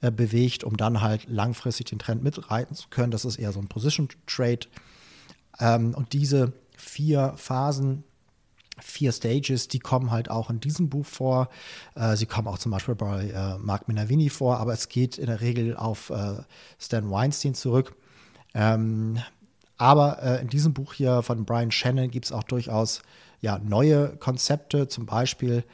äh, 0.00 0.10
bewegt, 0.10 0.64
um 0.64 0.76
dann 0.76 1.02
halt 1.02 1.28
langfristig 1.28 1.86
den 1.86 1.98
Trend 1.98 2.22
mitreiten 2.22 2.74
zu 2.74 2.88
können. 2.88 3.10
Das 3.10 3.26
ist 3.26 3.36
eher 3.36 3.52
so 3.52 3.60
ein 3.60 3.68
Position 3.68 4.08
Trade. 4.26 4.66
Ähm, 5.60 5.94
und 5.94 6.14
diese 6.14 6.54
vier 6.76 7.34
Phasen 7.36 8.04
vier 8.80 9.12
Stages, 9.12 9.68
die 9.68 9.78
kommen 9.78 10.10
halt 10.10 10.30
auch 10.30 10.50
in 10.50 10.60
diesem 10.60 10.88
Buch 10.88 11.06
vor. 11.06 11.48
Äh, 11.94 12.16
sie 12.16 12.26
kommen 12.26 12.48
auch 12.48 12.58
zum 12.58 12.72
Beispiel 12.72 12.94
bei 12.94 13.28
äh, 13.28 13.58
Mark 13.58 13.88
Minervini 13.88 14.30
vor, 14.30 14.58
aber 14.58 14.72
es 14.72 14.88
geht 14.88 15.18
in 15.18 15.26
der 15.26 15.40
Regel 15.40 15.76
auf 15.76 16.10
äh, 16.10 16.42
Stan 16.78 17.10
Weinstein 17.10 17.54
zurück. 17.54 17.94
Ähm, 18.54 19.18
aber 19.76 20.22
äh, 20.22 20.40
in 20.40 20.48
diesem 20.48 20.72
Buch 20.72 20.94
hier 20.94 21.22
von 21.22 21.44
Brian 21.44 21.70
Shannon 21.70 22.10
gibt 22.10 22.26
es 22.26 22.32
auch 22.32 22.44
durchaus 22.44 23.02
ja, 23.40 23.58
neue 23.58 24.16
Konzepte, 24.16 24.88
zum 24.88 25.06
Beispiel 25.06 25.64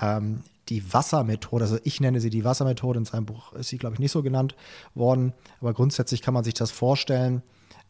ähm, 0.00 0.42
die 0.68 0.92
Wassermethode. 0.92 1.64
Also 1.64 1.78
ich 1.84 2.00
nenne 2.00 2.20
sie 2.20 2.30
die 2.30 2.44
Wassermethode, 2.44 2.98
in 2.98 3.04
seinem 3.04 3.26
Buch 3.26 3.52
ist 3.52 3.68
sie, 3.68 3.78
glaube 3.78 3.94
ich, 3.94 4.00
nicht 4.00 4.12
so 4.12 4.22
genannt 4.22 4.56
worden, 4.94 5.32
aber 5.60 5.74
grundsätzlich 5.74 6.22
kann 6.22 6.34
man 6.34 6.44
sich 6.44 6.54
das 6.54 6.70
vorstellen. 6.70 7.42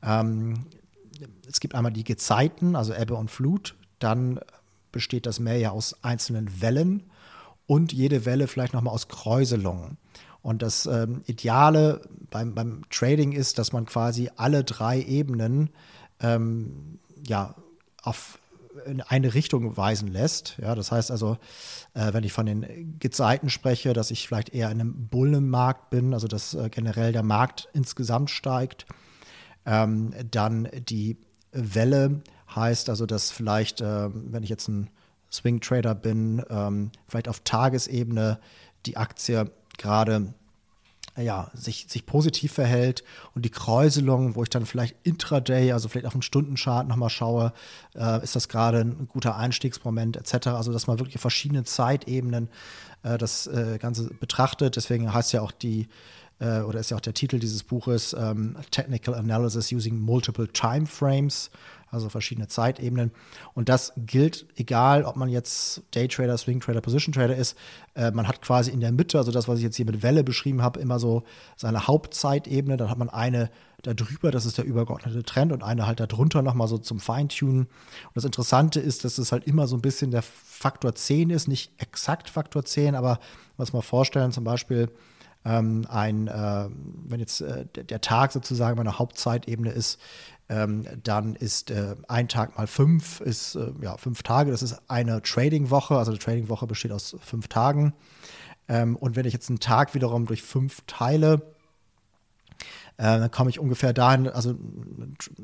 Ähm, 0.02 0.66
es 1.48 1.60
gibt 1.60 1.74
einmal 1.74 1.92
die 1.92 2.04
Gezeiten, 2.04 2.74
also 2.74 2.92
Ebbe 2.92 3.14
und 3.14 3.30
Flut, 3.30 3.76
dann 4.02 4.40
besteht 4.90 5.26
das 5.26 5.40
Meer 5.40 5.58
ja 5.58 5.70
aus 5.70 6.02
einzelnen 6.02 6.60
Wellen 6.60 7.10
und 7.66 7.92
jede 7.92 8.24
Welle 8.26 8.46
vielleicht 8.48 8.74
nochmal 8.74 8.94
aus 8.94 9.08
Kräuselungen. 9.08 9.96
Und 10.42 10.62
das 10.62 10.86
ähm, 10.86 11.22
Ideale 11.26 12.02
beim, 12.30 12.54
beim 12.54 12.82
Trading 12.90 13.32
ist, 13.32 13.58
dass 13.58 13.72
man 13.72 13.86
quasi 13.86 14.30
alle 14.36 14.64
drei 14.64 15.00
Ebenen 15.00 15.70
ähm, 16.20 16.98
ja, 17.24 17.54
auf 18.02 18.38
in 18.86 19.00
eine 19.02 19.34
Richtung 19.34 19.76
weisen 19.76 20.08
lässt. 20.08 20.56
Ja, 20.60 20.74
das 20.74 20.90
heißt 20.90 21.10
also, 21.10 21.36
äh, 21.94 22.12
wenn 22.12 22.24
ich 22.24 22.32
von 22.32 22.46
den 22.46 22.98
Gezeiten 22.98 23.50
spreche, 23.50 23.92
dass 23.92 24.10
ich 24.10 24.26
vielleicht 24.26 24.48
eher 24.50 24.70
in 24.70 24.80
einem 24.80 25.08
Bullenmarkt 25.08 25.90
bin, 25.90 26.14
also 26.14 26.26
dass 26.26 26.54
äh, 26.54 26.68
generell 26.70 27.12
der 27.12 27.22
Markt 27.22 27.68
insgesamt 27.74 28.30
steigt, 28.30 28.86
ähm, 29.66 30.14
dann 30.30 30.68
die 30.88 31.16
Welle 31.52 32.22
Heißt 32.54 32.90
also, 32.90 33.06
dass 33.06 33.30
vielleicht, 33.30 33.80
äh, 33.80 34.08
wenn 34.12 34.42
ich 34.42 34.50
jetzt 34.50 34.68
ein 34.68 34.90
Swing 35.30 35.60
Trader 35.60 35.94
bin, 35.94 36.42
ähm, 36.50 36.90
vielleicht 37.06 37.28
auf 37.28 37.40
Tagesebene 37.40 38.38
die 38.84 38.96
Aktie 38.96 39.50
gerade 39.78 40.34
ja, 41.16 41.50
sich, 41.52 41.86
sich 41.88 42.06
positiv 42.06 42.52
verhält 42.52 43.04
und 43.34 43.44
die 43.44 43.50
Kräuselung, 43.50 44.34
wo 44.34 44.42
ich 44.44 44.48
dann 44.48 44.64
vielleicht 44.64 44.96
intraday, 45.02 45.72
also 45.72 45.88
vielleicht 45.88 46.06
auf 46.06 46.14
einen 46.14 46.22
Stundenchart 46.22 46.88
nochmal 46.88 47.10
schaue, 47.10 47.52
äh, 47.94 48.22
ist 48.22 48.34
das 48.34 48.48
gerade 48.48 48.80
ein 48.80 49.08
guter 49.08 49.36
Einstiegsmoment 49.36 50.16
etc. 50.16 50.48
Also 50.48 50.72
dass 50.72 50.86
man 50.86 50.98
wirklich 50.98 51.16
auf 51.16 51.20
verschiedenen 51.20 51.66
Zeitebenen 51.66 52.48
äh, 53.02 53.18
das 53.18 53.46
äh, 53.46 53.78
Ganze 53.78 54.08
betrachtet. 54.14 54.76
Deswegen 54.76 55.12
heißt 55.12 55.32
ja 55.34 55.42
auch 55.42 55.52
die 55.52 55.88
äh, 56.42 56.62
oder 56.62 56.80
ist 56.80 56.90
ja 56.90 56.96
auch 56.96 57.02
der 57.02 57.14
Titel 57.14 57.38
dieses 57.38 57.62
Buches, 57.62 58.14
ähm, 58.18 58.56
Technical 58.72 59.14
Analysis 59.14 59.72
Using 59.72 59.98
Multiple 59.98 60.48
Time 60.48 60.86
Frames, 60.86 61.50
also 61.88 62.08
verschiedene 62.08 62.48
Zeitebenen. 62.48 63.12
Und 63.54 63.68
das 63.68 63.92
gilt, 63.96 64.46
egal 64.56 65.04
ob 65.04 65.14
man 65.14 65.28
jetzt 65.28 65.82
Daytrader, 65.92 66.36
Swing 66.36 66.60
Trader, 66.60 66.80
Position 66.80 67.12
Trader 67.12 67.36
ist, 67.36 67.56
äh, 67.94 68.10
man 68.10 68.26
hat 68.26 68.42
quasi 68.42 68.72
in 68.72 68.80
der 68.80 68.90
Mitte, 68.90 69.18
also 69.18 69.30
das, 69.30 69.46
was 69.46 69.58
ich 69.58 69.64
jetzt 69.64 69.76
hier 69.76 69.86
mit 69.86 70.02
Welle 70.02 70.24
beschrieben 70.24 70.62
habe, 70.62 70.80
immer 70.80 70.98
so 70.98 71.22
seine 71.56 71.86
Hauptzeitebene, 71.86 72.76
dann 72.76 72.90
hat 72.90 72.98
man 72.98 73.08
eine 73.08 73.50
darüber, 73.82 74.30
das 74.30 74.46
ist 74.46 74.58
der 74.58 74.64
übergeordnete 74.64 75.22
Trend 75.24 75.52
und 75.52 75.62
eine 75.62 75.86
halt 75.86 76.00
darunter 76.00 76.42
nochmal 76.42 76.68
so 76.68 76.78
zum 76.78 76.98
Feintunen. 76.98 77.62
Und 77.62 78.14
das 78.14 78.24
Interessante 78.24 78.80
ist, 78.80 79.04
dass 79.04 79.18
es 79.18 79.32
halt 79.32 79.44
immer 79.44 79.66
so 79.66 79.76
ein 79.76 79.82
bisschen 79.82 80.10
der 80.12 80.22
Faktor 80.22 80.94
10 80.94 81.30
ist, 81.30 81.48
nicht 81.48 81.72
exakt 81.78 82.30
Faktor 82.30 82.64
10, 82.64 82.94
aber 82.94 83.18
was 83.56 83.72
wir 83.72 83.82
vorstellen, 83.82 84.32
zum 84.32 84.44
Beispiel 84.44 84.88
ähm, 85.44 85.86
ein, 85.88 86.28
äh, 86.28 86.68
wenn 87.04 87.20
jetzt 87.20 87.40
äh, 87.40 87.66
der 87.66 88.00
Tag 88.00 88.32
sozusagen 88.32 88.76
meine 88.76 88.98
Hauptzeitebene 88.98 89.70
ist, 89.70 89.98
ähm, 90.48 90.84
dann 91.02 91.34
ist 91.34 91.70
äh, 91.70 91.96
ein 92.08 92.28
Tag 92.28 92.58
mal 92.58 92.66
fünf, 92.66 93.20
ist 93.20 93.54
äh, 93.54 93.72
ja 93.80 93.96
fünf 93.96 94.22
Tage. 94.22 94.50
Das 94.50 94.62
ist 94.62 94.80
eine 94.88 95.22
Trading-Woche. 95.22 95.96
Also 95.96 96.10
eine 96.12 96.18
Trading-Woche 96.18 96.66
besteht 96.66 96.92
aus 96.92 97.16
fünf 97.20 97.48
Tagen. 97.48 97.94
Ähm, 98.68 98.96
und 98.96 99.16
wenn 99.16 99.26
ich 99.26 99.32
jetzt 99.32 99.48
einen 99.48 99.60
Tag 99.60 99.94
wiederum 99.94 100.26
durch 100.26 100.42
fünf 100.42 100.82
teile, 100.86 101.42
äh, 102.98 103.18
dann 103.18 103.30
komme 103.30 103.50
ich 103.50 103.58
ungefähr 103.58 103.92
dahin, 103.92 104.28
also, 104.28 104.54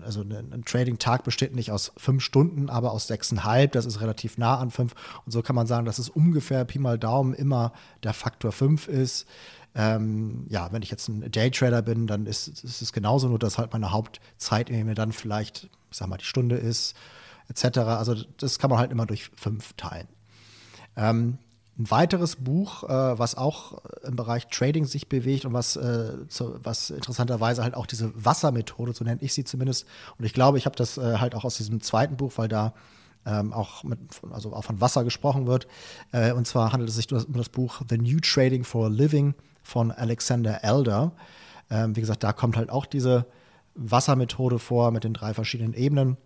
also 0.02 0.20
ein 0.20 0.62
Trading-Tag 0.64 1.24
besteht 1.24 1.54
nicht 1.54 1.72
aus 1.72 1.92
fünf 1.96 2.22
Stunden, 2.22 2.68
aber 2.68 2.92
aus 2.92 3.06
sechseinhalb, 3.06 3.72
das 3.72 3.86
ist 3.86 4.00
relativ 4.00 4.36
nah 4.36 4.58
an 4.58 4.70
fünf. 4.70 4.94
Und 5.24 5.32
so 5.32 5.42
kann 5.42 5.56
man 5.56 5.66
sagen, 5.66 5.86
dass 5.86 5.98
es 5.98 6.08
ungefähr 6.08 6.64
Pi 6.64 6.78
mal 6.78 6.98
Daumen 6.98 7.34
immer 7.34 7.72
der 8.02 8.12
Faktor 8.12 8.52
fünf 8.52 8.88
ist. 8.88 9.26
Ähm, 9.80 10.44
ja, 10.48 10.72
wenn 10.72 10.82
ich 10.82 10.90
jetzt 10.90 11.06
ein 11.08 11.30
Daytrader 11.30 11.82
bin, 11.82 12.08
dann 12.08 12.26
ist, 12.26 12.48
ist 12.48 12.82
es 12.82 12.92
genauso, 12.92 13.28
nur 13.28 13.38
dass 13.38 13.58
halt 13.58 13.72
meine 13.72 13.92
Hauptzeit 13.92 14.70
mir 14.70 14.96
dann 14.96 15.12
vielleicht, 15.12 15.70
ich 15.92 15.96
sag 15.96 16.08
mal, 16.08 16.16
die 16.16 16.24
Stunde 16.24 16.56
ist, 16.56 16.96
etc. 17.48 17.78
Also 17.78 18.16
das 18.38 18.58
kann 18.58 18.70
man 18.70 18.80
halt 18.80 18.90
immer 18.90 19.06
durch 19.06 19.30
fünf 19.36 19.74
teilen. 19.74 20.08
Ähm, 20.96 21.38
ein 21.78 21.90
weiteres 21.92 22.34
Buch, 22.34 22.82
äh, 22.82 23.18
was 23.20 23.36
auch 23.36 23.80
im 24.02 24.16
Bereich 24.16 24.48
Trading 24.48 24.84
sich 24.84 25.08
bewegt 25.08 25.44
und 25.44 25.52
was, 25.52 25.76
äh, 25.76 26.26
zu, 26.26 26.58
was 26.64 26.90
interessanterweise 26.90 27.62
halt 27.62 27.74
auch 27.76 27.86
diese 27.86 28.12
Wassermethode, 28.16 28.94
so 28.94 29.04
nenne 29.04 29.22
ich 29.22 29.32
sie 29.32 29.44
zumindest, 29.44 29.86
und 30.18 30.24
ich 30.24 30.32
glaube, 30.32 30.58
ich 30.58 30.66
habe 30.66 30.74
das 30.74 30.98
äh, 30.98 31.18
halt 31.18 31.36
auch 31.36 31.44
aus 31.44 31.56
diesem 31.56 31.80
zweiten 31.82 32.16
Buch, 32.16 32.32
weil 32.34 32.48
da 32.48 32.74
ähm, 33.24 33.52
auch, 33.52 33.84
mit, 33.84 34.00
also 34.32 34.52
auch 34.54 34.64
von 34.64 34.80
Wasser 34.80 35.04
gesprochen 35.04 35.46
wird. 35.46 35.68
Äh, 36.10 36.32
und 36.32 36.48
zwar 36.48 36.72
handelt 36.72 36.90
es 36.90 36.96
sich 36.96 37.12
um 37.12 37.34
das 37.34 37.48
Buch 37.48 37.82
The 37.88 37.98
New 37.98 38.18
Trading 38.18 38.64
for 38.64 38.86
a 38.86 38.88
Living 38.88 39.34
von 39.68 39.92
Alexander 39.92 40.64
Elder. 40.64 41.12
Ähm, 41.70 41.94
wie 41.94 42.00
gesagt, 42.00 42.24
da 42.24 42.32
kommt 42.32 42.56
halt 42.56 42.70
auch 42.70 42.86
diese 42.86 43.26
Wassermethode 43.74 44.58
vor 44.58 44.90
mit 44.90 45.04
den 45.04 45.14
drei 45.14 45.34
verschiedenen 45.34 45.74
Ebenen. 45.74 46.16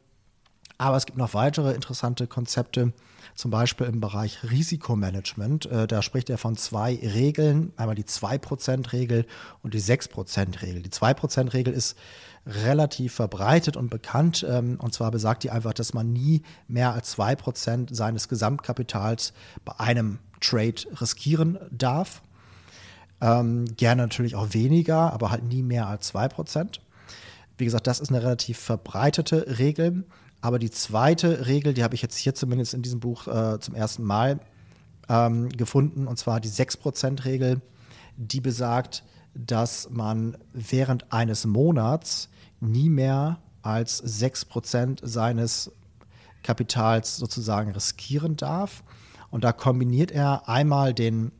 Aber 0.78 0.96
es 0.96 1.06
gibt 1.06 1.18
noch 1.18 1.34
weitere 1.34 1.74
interessante 1.74 2.26
Konzepte, 2.26 2.92
zum 3.34 3.50
Beispiel 3.50 3.86
im 3.86 4.00
Bereich 4.00 4.38
Risikomanagement. 4.42 5.66
Äh, 5.66 5.86
da 5.86 6.02
spricht 6.02 6.30
er 6.30 6.38
von 6.38 6.56
zwei 6.56 6.98
Regeln, 7.02 7.72
einmal 7.76 7.94
die 7.94 8.04
2%-Regel 8.04 9.26
und 9.62 9.74
die 9.74 9.80
6%-Regel. 9.80 10.82
Die 10.82 10.90
2%-Regel 10.90 11.72
ist 11.72 11.96
relativ 12.46 13.14
verbreitet 13.14 13.76
und 13.76 13.90
bekannt. 13.90 14.46
Ähm, 14.48 14.78
und 14.80 14.94
zwar 14.94 15.10
besagt 15.10 15.42
die 15.42 15.50
einfach, 15.50 15.72
dass 15.72 15.94
man 15.94 16.12
nie 16.12 16.42
mehr 16.68 16.92
als 16.92 17.16
2% 17.16 17.94
seines 17.94 18.28
Gesamtkapitals 18.28 19.32
bei 19.64 19.78
einem 19.78 20.18
Trade 20.40 20.82
riskieren 21.00 21.58
darf. 21.70 22.22
Ähm, 23.22 23.66
gerne 23.76 24.02
natürlich 24.02 24.34
auch 24.34 24.52
weniger, 24.52 25.12
aber 25.12 25.30
halt 25.30 25.44
nie 25.44 25.62
mehr 25.62 25.86
als 25.86 26.12
2%. 26.12 26.80
Wie 27.56 27.64
gesagt, 27.64 27.86
das 27.86 28.00
ist 28.00 28.10
eine 28.10 28.22
relativ 28.22 28.58
verbreitete 28.58 29.58
Regel. 29.58 30.04
Aber 30.40 30.58
die 30.58 30.70
zweite 30.70 31.46
Regel, 31.46 31.72
die 31.72 31.84
habe 31.84 31.94
ich 31.94 32.02
jetzt 32.02 32.16
hier 32.16 32.34
zumindest 32.34 32.74
in 32.74 32.82
diesem 32.82 32.98
Buch 32.98 33.28
äh, 33.28 33.60
zum 33.60 33.76
ersten 33.76 34.02
Mal 34.02 34.40
ähm, 35.08 35.48
gefunden, 35.50 36.08
und 36.08 36.18
zwar 36.18 36.40
die 36.40 36.48
6%-Regel, 36.48 37.60
die 38.16 38.40
besagt, 38.40 39.04
dass 39.34 39.88
man 39.90 40.36
während 40.52 41.12
eines 41.12 41.46
Monats 41.46 42.28
nie 42.60 42.90
mehr 42.90 43.38
als 43.62 44.02
6% 44.02 45.06
seines 45.06 45.70
Kapitals 46.42 47.18
sozusagen 47.18 47.70
riskieren 47.70 48.36
darf. 48.36 48.82
Und 49.30 49.44
da 49.44 49.52
kombiniert 49.52 50.10
er 50.10 50.48
einmal 50.48 50.92
den 50.92 51.30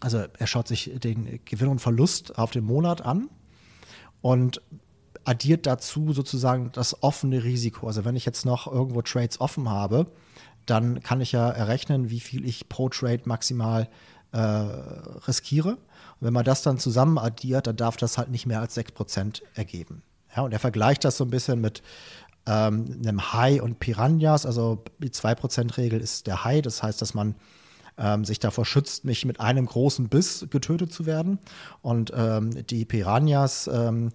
also 0.00 0.24
er 0.38 0.46
schaut 0.46 0.68
sich 0.68 0.92
den 0.94 1.40
Gewinn 1.44 1.68
und 1.68 1.80
Verlust 1.80 2.38
auf 2.38 2.50
den 2.50 2.64
Monat 2.64 3.02
an 3.02 3.28
und 4.20 4.62
addiert 5.24 5.66
dazu 5.66 6.12
sozusagen 6.12 6.70
das 6.72 7.02
offene 7.02 7.44
Risiko. 7.44 7.86
Also 7.86 8.04
wenn 8.04 8.16
ich 8.16 8.24
jetzt 8.24 8.46
noch 8.46 8.66
irgendwo 8.66 9.02
Trades 9.02 9.40
offen 9.40 9.68
habe, 9.68 10.06
dann 10.66 11.00
kann 11.02 11.20
ich 11.20 11.32
ja 11.32 11.48
errechnen, 11.48 12.10
wie 12.10 12.20
viel 12.20 12.46
ich 12.46 12.68
pro 12.68 12.88
Trade 12.88 13.22
maximal 13.24 13.88
äh, 14.32 14.38
riskiere. 14.38 15.70
Und 15.70 16.26
wenn 16.26 16.32
man 16.32 16.44
das 16.44 16.62
dann 16.62 16.78
zusammen 16.78 17.18
addiert, 17.18 17.66
dann 17.66 17.76
darf 17.76 17.96
das 17.96 18.18
halt 18.18 18.30
nicht 18.30 18.46
mehr 18.46 18.60
als 18.60 18.76
6% 18.76 19.42
ergeben. 19.54 20.02
Ja, 20.36 20.42
und 20.42 20.52
er 20.52 20.58
vergleicht 20.58 21.04
das 21.04 21.16
so 21.16 21.24
ein 21.24 21.30
bisschen 21.30 21.60
mit 21.60 21.82
ähm, 22.46 23.00
einem 23.02 23.32
Hai 23.32 23.62
und 23.62 23.78
Piranhas. 23.78 24.46
Also 24.46 24.84
die 24.98 25.10
2%-Regel 25.10 26.00
ist 26.00 26.26
der 26.26 26.44
Hai, 26.44 26.60
das 26.60 26.82
heißt, 26.82 27.00
dass 27.00 27.14
man 27.14 27.34
ähm, 27.98 28.24
sich 28.24 28.38
davor 28.38 28.64
schützt, 28.64 29.04
nicht 29.04 29.24
mit 29.24 29.40
einem 29.40 29.66
großen 29.66 30.08
Biss 30.08 30.46
getötet 30.50 30.92
zu 30.92 31.06
werden. 31.06 31.38
Und 31.82 32.12
ähm, 32.14 32.66
die 32.66 32.84
Piranhas, 32.84 33.68
ähm, 33.72 34.10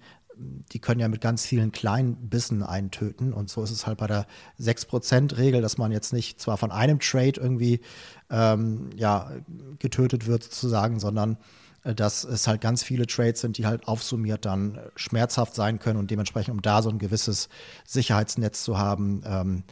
die 0.72 0.80
können 0.80 1.00
ja 1.00 1.08
mit 1.08 1.22
ganz 1.22 1.46
vielen 1.46 1.72
kleinen 1.72 2.30
Bissen 2.30 2.64
eintöten. 2.64 3.34
Und 3.34 3.50
so 3.50 3.62
ist 3.64 3.72
es 3.72 3.86
halt 3.86 3.98
bei 3.98 4.08
der 4.08 4.26
6%-Regel, 4.60 5.62
dass 5.62 5.78
man 5.78 5.92
jetzt 5.92 6.14
nicht 6.14 6.40
zwar 6.40 6.58
von 6.58 6.72
einem 6.72 7.00
Trade 7.00 7.40
irgendwie 7.40 7.82
ähm, 8.30 8.90
ja, 8.96 9.32
getötet 9.80 10.26
wird, 10.28 10.44
sozusagen, 10.44 11.00
sondern 11.00 11.38
äh, 11.84 11.94
dass 11.94 12.24
es 12.24 12.48
halt 12.48 12.62
ganz 12.62 12.84
viele 12.84 13.08
Trades 13.08 13.42
sind, 13.42 13.58
die 13.58 13.66
halt 13.66 13.88
aufsummiert 13.88 14.46
dann 14.46 14.80
schmerzhaft 14.96 15.56
sein 15.56 15.80
können 15.80 16.00
und 16.00 16.10
dementsprechend, 16.10 16.54
um 16.54 16.62
da 16.62 16.82
so 16.82 16.90
ein 16.90 17.00
gewisses 17.00 17.50
Sicherheitsnetz 17.86 18.64
zu 18.64 18.78
haben, 18.78 19.22
ähm, 19.26 19.64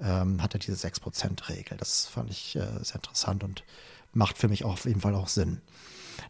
ähm, 0.00 0.42
hat 0.42 0.54
er 0.54 0.60
diese 0.60 0.86
6%-Regel. 0.86 1.76
Das 1.78 2.06
fand 2.06 2.30
ich 2.30 2.56
äh, 2.56 2.66
sehr 2.82 2.96
interessant 2.96 3.44
und 3.44 3.64
macht 4.12 4.38
für 4.38 4.48
mich 4.48 4.64
auch 4.64 4.72
auf 4.72 4.84
jeden 4.84 5.00
Fall 5.00 5.14
auch 5.14 5.28
Sinn. 5.28 5.60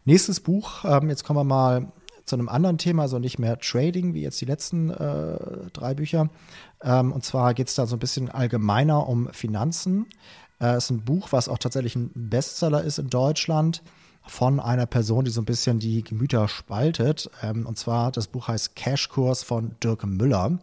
Nächstes 0.05 0.39
Buch, 0.39 0.83
ähm, 0.85 1.09
jetzt 1.09 1.23
kommen 1.23 1.39
wir 1.39 1.43
mal 1.43 1.91
zu 2.25 2.35
einem 2.35 2.49
anderen 2.49 2.77
Thema, 2.77 3.03
also 3.03 3.19
nicht 3.19 3.37
mehr 3.37 3.59
Trading 3.59 4.13
wie 4.13 4.21
jetzt 4.21 4.41
die 4.41 4.45
letzten 4.45 4.89
äh, 4.89 5.37
drei 5.73 5.93
Bücher. 5.93 6.29
Ähm, 6.81 7.11
und 7.11 7.23
zwar 7.23 7.53
geht 7.53 7.67
es 7.67 7.75
da 7.75 7.85
so 7.85 7.95
ein 7.95 7.99
bisschen 7.99 8.29
allgemeiner 8.29 9.07
um 9.07 9.31
Finanzen. 9.31 10.07
Äh, 10.59 10.77
ist 10.77 10.89
ein 10.89 11.05
Buch, 11.05 11.31
was 11.31 11.49
auch 11.49 11.59
tatsächlich 11.59 11.95
ein 11.95 12.11
Bestseller 12.15 12.83
ist 12.83 12.97
in 12.97 13.09
Deutschland 13.09 13.83
von 14.27 14.59
einer 14.59 14.85
Person, 14.85 15.25
die 15.25 15.31
so 15.31 15.41
ein 15.41 15.45
bisschen 15.45 15.79
die 15.79 16.03
Gemüter 16.03 16.47
spaltet. 16.47 17.29
Ähm, 17.43 17.65
und 17.65 17.77
zwar, 17.77 18.11
das 18.11 18.27
Buch 18.27 18.47
heißt 18.47 18.75
Cashkurs 18.75 19.43
von 19.43 19.75
Dirk 19.83 20.05
Müller. 20.05 20.59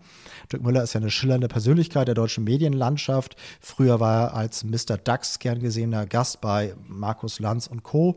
Dirk 0.50 0.62
Müller 0.62 0.82
ist 0.82 0.94
ja 0.94 1.00
eine 1.00 1.10
schillernde 1.10 1.48
Persönlichkeit 1.48 2.08
der 2.08 2.14
deutschen 2.14 2.44
Medienlandschaft. 2.44 3.36
Früher 3.60 4.00
war 4.00 4.22
er 4.22 4.34
als 4.34 4.64
Mr. 4.64 4.96
Dax 5.02 5.38
gern 5.38 5.60
gesehener 5.60 6.06
Gast 6.06 6.40
bei 6.40 6.74
Markus 6.88 7.38
Lanz 7.40 7.66
und 7.66 7.82
Co. 7.82 8.16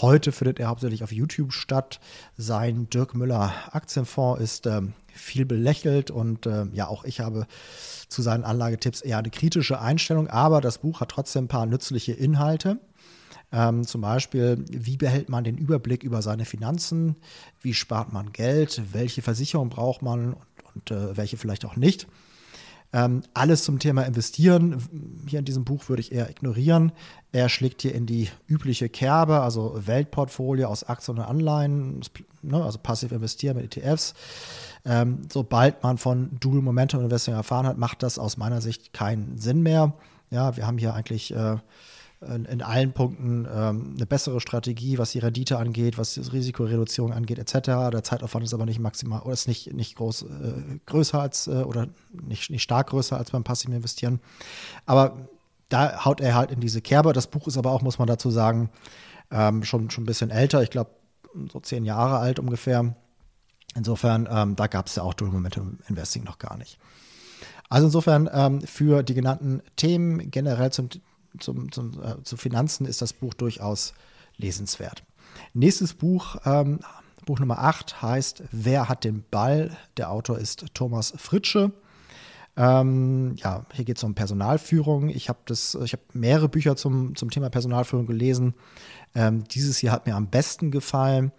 Heute 0.00 0.32
findet 0.32 0.58
er 0.58 0.68
hauptsächlich 0.68 1.04
auf 1.04 1.12
YouTube 1.12 1.52
statt. 1.52 2.00
Sein 2.36 2.88
Dirk 2.90 3.14
Müller 3.14 3.52
Aktienfonds 3.72 4.40
ist 4.40 4.66
ähm, 4.66 4.94
viel 5.12 5.44
belächelt 5.44 6.10
und 6.10 6.46
äh, 6.46 6.66
ja, 6.72 6.88
auch 6.88 7.04
ich 7.04 7.20
habe 7.20 7.46
zu 8.08 8.22
seinen 8.22 8.44
Anlagetipps 8.44 9.00
eher 9.02 9.18
eine 9.18 9.30
kritische 9.30 9.80
Einstellung, 9.80 10.28
aber 10.28 10.60
das 10.60 10.78
Buch 10.78 11.00
hat 11.00 11.10
trotzdem 11.10 11.44
ein 11.44 11.48
paar 11.48 11.66
nützliche 11.66 12.12
Inhalte. 12.12 12.78
Ähm, 13.50 13.86
zum 13.86 14.02
Beispiel, 14.02 14.64
wie 14.70 14.96
behält 14.96 15.28
man 15.28 15.44
den 15.44 15.56
Überblick 15.56 16.02
über 16.02 16.22
seine 16.22 16.44
Finanzen? 16.44 17.16
Wie 17.62 17.74
spart 17.74 18.12
man 18.12 18.32
Geld? 18.32 18.82
Welche 18.92 19.22
Versicherung 19.22 19.70
braucht 19.70 20.02
man 20.02 20.34
und, 20.34 20.36
und 20.74 20.90
äh, 20.90 21.16
welche 21.16 21.36
vielleicht 21.36 21.64
auch 21.64 21.76
nicht? 21.76 22.06
Ähm, 22.90 23.22
alles 23.34 23.64
zum 23.64 23.78
Thema 23.78 24.02
Investieren. 24.02 24.82
Hier 25.26 25.40
in 25.40 25.44
diesem 25.44 25.64
Buch 25.64 25.88
würde 25.88 26.00
ich 26.00 26.10
eher 26.10 26.30
ignorieren. 26.30 26.92
Er 27.32 27.50
schlägt 27.50 27.82
hier 27.82 27.94
in 27.94 28.06
die 28.06 28.30
übliche 28.46 28.88
Kerbe, 28.88 29.40
also 29.40 29.86
Weltportfolio 29.86 30.68
aus 30.68 30.84
Aktien 30.84 31.18
und 31.18 31.24
Anleihen, 31.24 32.00
ne, 32.40 32.62
also 32.62 32.78
passiv 32.78 33.12
investieren 33.12 33.56
mit 33.56 33.76
ETFs. 33.76 34.14
Ähm, 34.86 35.22
sobald 35.30 35.82
man 35.82 35.98
von 35.98 36.30
Dual 36.40 36.62
Momentum 36.62 37.02
Investing 37.02 37.34
erfahren 37.34 37.66
hat, 37.66 37.76
macht 37.76 38.02
das 38.02 38.18
aus 38.18 38.38
meiner 38.38 38.62
Sicht 38.62 38.94
keinen 38.94 39.36
Sinn 39.36 39.62
mehr. 39.62 39.92
Ja, 40.30 40.56
wir 40.56 40.66
haben 40.66 40.78
hier 40.78 40.94
eigentlich 40.94 41.34
äh, 41.34 41.56
in, 42.20 42.44
in 42.46 42.62
allen 42.62 42.92
Punkten 42.92 43.46
ähm, 43.50 43.94
eine 43.96 44.06
bessere 44.06 44.40
Strategie, 44.40 44.98
was 44.98 45.12
die 45.12 45.20
Rendite 45.20 45.58
angeht, 45.58 45.98
was 45.98 46.14
die 46.14 46.20
Risikoreduzierung 46.20 47.12
angeht, 47.12 47.38
etc. 47.38 47.90
Der 47.92 48.02
Zeitaufwand 48.02 48.44
ist 48.44 48.54
aber 48.54 48.64
nicht 48.64 48.80
maximal 48.80 49.22
oder 49.22 49.32
ist 49.32 49.46
nicht, 49.46 49.72
nicht 49.72 49.96
groß, 49.96 50.22
äh, 50.22 50.78
größer 50.86 51.20
als 51.20 51.46
äh, 51.46 51.62
oder 51.62 51.88
nicht, 52.10 52.50
nicht 52.50 52.62
stark 52.62 52.90
größer 52.90 53.16
als 53.16 53.30
beim 53.30 53.44
passiven 53.44 53.74
Investieren. 53.74 54.20
Aber 54.84 55.28
da 55.68 56.04
haut 56.04 56.20
er 56.20 56.34
halt 56.34 56.50
in 56.50 56.60
diese 56.60 56.80
Kerbe. 56.80 57.12
Das 57.12 57.28
Buch 57.28 57.46
ist 57.46 57.56
aber 57.56 57.70
auch, 57.70 57.82
muss 57.82 57.98
man 57.98 58.08
dazu 58.08 58.30
sagen, 58.30 58.70
ähm, 59.30 59.62
schon, 59.62 59.90
schon 59.90 60.04
ein 60.04 60.06
bisschen 60.06 60.30
älter. 60.30 60.62
Ich 60.62 60.70
glaube, 60.70 60.90
so 61.52 61.60
zehn 61.60 61.84
Jahre 61.84 62.18
alt 62.18 62.38
ungefähr. 62.38 62.96
Insofern, 63.76 64.28
ähm, 64.30 64.56
da 64.56 64.66
gab 64.66 64.86
es 64.86 64.96
ja 64.96 65.02
auch 65.02 65.14
Dual 65.14 65.30
Momentum 65.30 65.78
Investing 65.88 66.24
noch 66.24 66.38
gar 66.38 66.56
nicht. 66.56 66.78
Also 67.68 67.86
insofern 67.86 68.28
ähm, 68.32 68.62
für 68.62 69.02
die 69.02 69.14
genannten 69.14 69.62
Themen 69.76 70.30
generell 70.30 70.72
zum, 70.72 70.88
zum, 71.38 71.70
zum 71.72 72.02
äh, 72.02 72.22
zu 72.22 72.36
Finanzen 72.36 72.86
ist 72.86 73.02
das 73.02 73.12
Buch 73.12 73.34
durchaus 73.34 73.94
lesenswert. 74.36 75.02
Nächstes 75.52 75.94
Buch, 75.94 76.36
ähm, 76.44 76.80
Buch 77.26 77.38
Nummer 77.38 77.58
8 77.58 78.02
heißt 78.02 78.44
Wer 78.52 78.88
hat 78.88 79.04
den 79.04 79.24
Ball? 79.30 79.76
Der 79.96 80.10
Autor 80.10 80.38
ist 80.38 80.66
Thomas 80.74 81.12
Fritsche. 81.16 81.72
Ähm, 82.56 83.36
ja, 83.36 83.66
hier 83.72 83.84
geht 83.84 83.98
es 83.98 84.04
um 84.04 84.14
Personalführung. 84.14 85.10
Ich 85.10 85.28
habe 85.28 85.38
hab 85.48 86.14
mehrere 86.14 86.48
Bücher 86.48 86.74
zum, 86.74 87.14
zum 87.14 87.30
Thema 87.30 87.50
Personalführung 87.50 88.06
gelesen. 88.06 88.54
Ähm, 89.14 89.44
dieses 89.44 89.78
hier 89.78 89.92
hat 89.92 90.06
mir 90.06 90.16
am 90.16 90.28
besten 90.28 90.70
gefallen. 90.70 91.30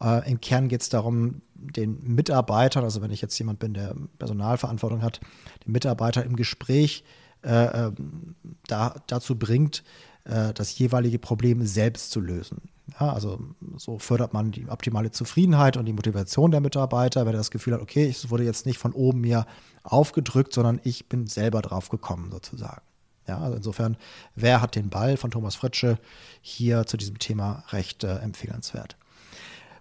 Äh, 0.00 0.30
Im 0.30 0.40
Kern 0.40 0.68
geht 0.68 0.82
es 0.82 0.88
darum, 0.88 1.42
den 1.54 1.98
Mitarbeitern, 2.14 2.84
also 2.84 3.02
wenn 3.02 3.10
ich 3.10 3.20
jetzt 3.20 3.38
jemand 3.38 3.58
bin, 3.58 3.74
der 3.74 3.94
Personalverantwortung 4.18 5.02
hat, 5.02 5.20
den 5.66 5.72
Mitarbeiter 5.72 6.24
im 6.24 6.36
Gespräch 6.36 7.04
äh, 7.42 7.86
ähm, 7.86 8.34
da, 8.66 8.96
dazu 9.06 9.36
bringt, 9.36 9.82
äh, 10.24 10.52
das 10.52 10.78
jeweilige 10.78 11.18
Problem 11.18 11.66
selbst 11.66 12.10
zu 12.10 12.20
lösen. 12.20 12.62
Ja, 12.98 13.12
also 13.12 13.38
so 13.76 13.98
fördert 13.98 14.32
man 14.32 14.50
die 14.50 14.68
optimale 14.68 15.10
Zufriedenheit 15.10 15.76
und 15.76 15.86
die 15.86 15.92
Motivation 15.92 16.50
der 16.50 16.60
Mitarbeiter, 16.60 17.24
wenn 17.24 17.34
er 17.34 17.38
das 17.38 17.50
Gefühl 17.50 17.74
hat, 17.74 17.80
okay, 17.80 18.08
es 18.08 18.30
wurde 18.30 18.44
jetzt 18.44 18.66
nicht 18.66 18.78
von 18.78 18.92
oben 18.92 19.20
mir 19.20 19.46
aufgedrückt, 19.82 20.52
sondern 20.52 20.80
ich 20.82 21.08
bin 21.08 21.26
selber 21.26 21.62
drauf 21.62 21.88
gekommen 21.88 22.30
sozusagen. 22.30 22.82
Ja, 23.28 23.38
also 23.38 23.56
insofern, 23.56 23.96
wer 24.34 24.60
hat 24.60 24.74
den 24.74 24.90
Ball 24.90 25.16
von 25.16 25.30
Thomas 25.30 25.54
Fritsche 25.54 25.98
hier 26.40 26.84
zu 26.86 26.96
diesem 26.96 27.18
Thema 27.18 27.64
recht 27.70 28.02
äh, 28.02 28.16
empfehlenswert. 28.18 28.96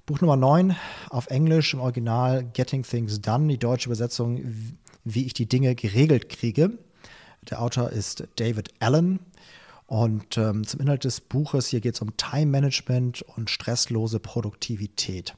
Buch 0.06 0.22
Nummer 0.22 0.36
9 0.36 0.76
auf 1.10 1.28
Englisch 1.28 1.74
im 1.74 1.82
Original 1.82 2.44
Getting 2.54 2.84
Things 2.84 3.22
Done, 3.22 3.48
die 3.48 3.58
deutsche 3.58 3.90
Übersetzung 3.90 4.42
Wie 5.04 5.26
ich 5.26 5.34
die 5.34 5.48
Dinge 5.48 5.76
geregelt 5.76 6.30
kriege. 6.30 6.78
Der 7.50 7.62
Autor 7.62 7.92
ist 7.92 8.28
David 8.36 8.70
Allen. 8.80 9.20
Und 9.88 10.38
ähm, 10.38 10.68
zum 10.68 10.82
Inhalt 10.82 11.04
des 11.04 11.20
Buches, 11.20 11.68
hier 11.68 11.82
geht 11.82 11.96
es 11.96 12.02
um 12.02 12.16
Time 12.16 12.46
Management 12.46 13.24
und 13.24 13.50
stresslose 13.50 14.20
Produktivität. 14.20 15.36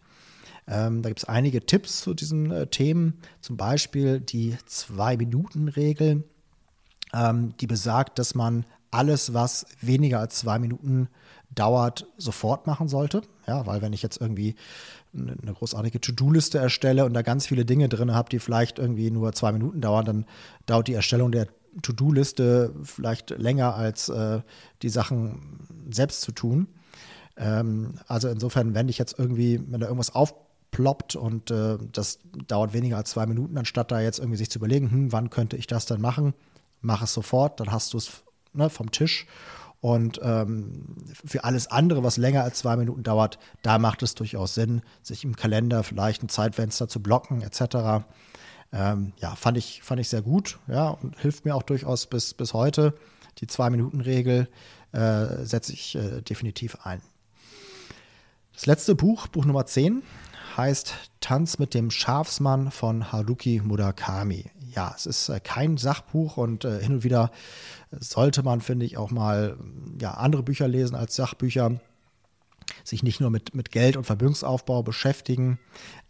Ähm, 0.67 1.01
da 1.01 1.09
gibt 1.09 1.19
es 1.19 1.25
einige 1.25 1.65
Tipps 1.65 2.01
zu 2.01 2.13
diesen 2.13 2.51
äh, 2.51 2.67
Themen, 2.67 3.19
zum 3.39 3.55
Beispiel 3.55 4.19
die 4.19 4.57
Zwei-Minuten-Regel, 4.65 6.25
ähm, 7.13 7.53
die 7.59 7.67
besagt, 7.67 8.19
dass 8.19 8.35
man 8.35 8.65
alles, 8.91 9.33
was 9.33 9.65
weniger 9.79 10.19
als 10.19 10.39
zwei 10.39 10.59
Minuten 10.59 11.07
dauert, 11.55 12.07
sofort 12.17 12.67
machen 12.67 12.89
sollte. 12.89 13.21
Ja, 13.47 13.65
weil 13.65 13.81
wenn 13.81 13.93
ich 13.93 14.03
jetzt 14.03 14.19
irgendwie 14.19 14.55
eine 15.13 15.53
großartige 15.53 15.99
To-Do-Liste 15.99 16.57
erstelle 16.57 17.05
und 17.05 17.13
da 17.13 17.21
ganz 17.21 17.47
viele 17.47 17.65
Dinge 17.65 17.89
drin 17.89 18.13
habe, 18.13 18.29
die 18.29 18.39
vielleicht 18.39 18.79
irgendwie 18.79 19.11
nur 19.11 19.33
zwei 19.33 19.51
Minuten 19.51 19.81
dauern, 19.81 20.05
dann 20.05 20.25
dauert 20.65 20.87
die 20.87 20.93
Erstellung 20.93 21.31
der 21.31 21.47
To-Do-Liste 21.81 22.73
vielleicht 22.83 23.29
länger 23.31 23.75
als 23.75 24.09
äh, 24.09 24.41
die 24.81 24.89
Sachen 24.89 25.59
selbst 25.89 26.21
zu 26.21 26.31
tun. 26.31 26.67
Ähm, 27.37 27.95
also 28.07 28.27
insofern, 28.27 28.73
wenn 28.73 28.89
ich 28.89 28.97
jetzt 28.97 29.17
irgendwie, 29.17 29.61
wenn 29.67 29.79
da 29.79 29.87
irgendwas 29.87 30.13
aufploppt 30.13 31.15
und 31.15 31.51
äh, 31.51 31.77
das 31.91 32.19
dauert 32.47 32.73
weniger 32.73 32.97
als 32.97 33.11
zwei 33.11 33.25
Minuten, 33.25 33.57
anstatt 33.57 33.91
da 33.91 34.01
jetzt 34.01 34.19
irgendwie 34.19 34.37
sich 34.37 34.49
zu 34.49 34.59
überlegen, 34.59 34.91
hm, 34.91 35.11
wann 35.11 35.29
könnte 35.29 35.57
ich 35.57 35.67
das 35.67 35.85
dann 35.85 36.01
machen, 36.01 36.33
mach 36.81 37.01
es 37.01 37.13
sofort, 37.13 37.59
dann 37.59 37.71
hast 37.71 37.93
du 37.93 37.97
es 37.97 38.23
ne, 38.53 38.69
vom 38.69 38.91
Tisch 38.91 39.27
und 39.81 40.19
ähm, 40.21 40.95
für 41.25 41.43
alles 41.43 41.65
andere, 41.67 42.03
was 42.03 42.17
länger 42.17 42.43
als 42.43 42.59
zwei 42.59 42.75
Minuten 42.75 43.01
dauert, 43.01 43.39
da 43.63 43.79
macht 43.79 44.03
es 44.03 44.13
durchaus 44.13 44.53
Sinn, 44.53 44.83
sich 45.01 45.23
im 45.23 45.35
Kalender 45.35 45.83
vielleicht 45.83 46.21
ein 46.21 46.29
Zeitfenster 46.29 46.87
zu 46.87 47.01
blocken, 47.01 47.41
etc. 47.41 48.05
Ähm, 48.73 49.13
ja, 49.17 49.35
fand 49.35 49.57
ich, 49.57 49.83
fand 49.83 49.99
ich 49.99 50.09
sehr 50.09 50.21
gut, 50.21 50.59
ja, 50.67 50.89
und 50.89 51.19
hilft 51.19 51.45
mir 51.45 51.55
auch 51.55 51.63
durchaus 51.63 52.05
bis, 52.07 52.33
bis 52.33 52.53
heute. 52.53 52.93
Die 53.39 53.47
Zwei-Minuten-Regel 53.47 54.47
äh, 54.93 55.45
setze 55.45 55.73
ich 55.73 55.95
äh, 55.95 56.21
definitiv 56.21 56.77
ein. 56.83 57.01
Das 58.53 58.65
letzte 58.65 58.95
Buch, 58.95 59.27
Buch 59.27 59.45
Nummer 59.45 59.65
10, 59.65 60.03
heißt 60.57 60.93
Tanz 61.19 61.59
mit 61.59 61.73
dem 61.73 61.91
Schafsmann 61.91 62.71
von 62.71 63.11
Haruki 63.11 63.61
Murakami. 63.63 64.45
Ja, 64.73 64.93
es 64.95 65.05
ist 65.05 65.29
äh, 65.29 65.39
kein 65.39 65.77
Sachbuch 65.77 66.37
und 66.37 66.65
äh, 66.65 66.81
hin 66.81 66.93
und 66.93 67.03
wieder 67.03 67.31
sollte 67.91 68.43
man, 68.43 68.61
finde 68.61 68.85
ich, 68.85 68.97
auch 68.97 69.11
mal 69.11 69.57
ja, 69.99 70.11
andere 70.13 70.43
Bücher 70.43 70.67
lesen 70.67 70.95
als 70.95 71.15
Sachbücher 71.15 71.79
sich 72.83 73.03
nicht 73.03 73.19
nur 73.19 73.29
mit, 73.29 73.55
mit 73.55 73.71
Geld 73.71 73.97
und 73.97 74.05
Vermögensaufbau 74.05 74.83
beschäftigen. 74.83 75.59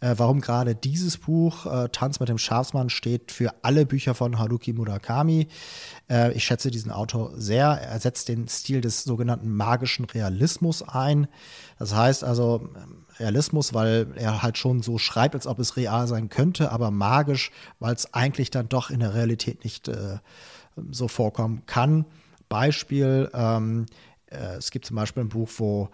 Äh, 0.00 0.14
warum 0.16 0.40
gerade 0.40 0.74
dieses 0.74 1.18
Buch, 1.18 1.66
äh, 1.66 1.88
Tanz 1.90 2.20
mit 2.20 2.28
dem 2.28 2.38
Schafsmann, 2.38 2.90
steht 2.90 3.32
für 3.32 3.54
alle 3.62 3.86
Bücher 3.86 4.14
von 4.14 4.38
Haruki 4.38 4.72
Murakami. 4.72 5.48
Äh, 6.10 6.32
ich 6.32 6.44
schätze 6.44 6.70
diesen 6.70 6.90
Autor 6.90 7.32
sehr. 7.36 7.66
Er 7.66 8.00
setzt 8.00 8.28
den 8.28 8.48
Stil 8.48 8.80
des 8.80 9.04
sogenannten 9.04 9.54
magischen 9.54 10.04
Realismus 10.04 10.82
ein. 10.82 11.28
Das 11.78 11.94
heißt 11.94 12.24
also 12.24 12.68
Realismus, 13.18 13.74
weil 13.74 14.08
er 14.16 14.42
halt 14.42 14.58
schon 14.58 14.82
so 14.82 14.98
schreibt, 14.98 15.34
als 15.34 15.46
ob 15.46 15.58
es 15.58 15.76
real 15.76 16.06
sein 16.06 16.28
könnte, 16.28 16.72
aber 16.72 16.90
magisch, 16.90 17.50
weil 17.78 17.94
es 17.94 18.14
eigentlich 18.14 18.50
dann 18.50 18.68
doch 18.68 18.90
in 18.90 19.00
der 19.00 19.14
Realität 19.14 19.64
nicht 19.64 19.88
äh, 19.88 20.18
so 20.90 21.08
vorkommen 21.08 21.62
kann. 21.66 22.06
Beispiel, 22.48 23.30
ähm, 23.32 23.86
äh, 23.86 24.11
es 24.58 24.70
gibt 24.70 24.86
zum 24.86 24.96
Beispiel 24.96 25.22
ein 25.22 25.28
Buch, 25.28 25.48
wo 25.58 25.88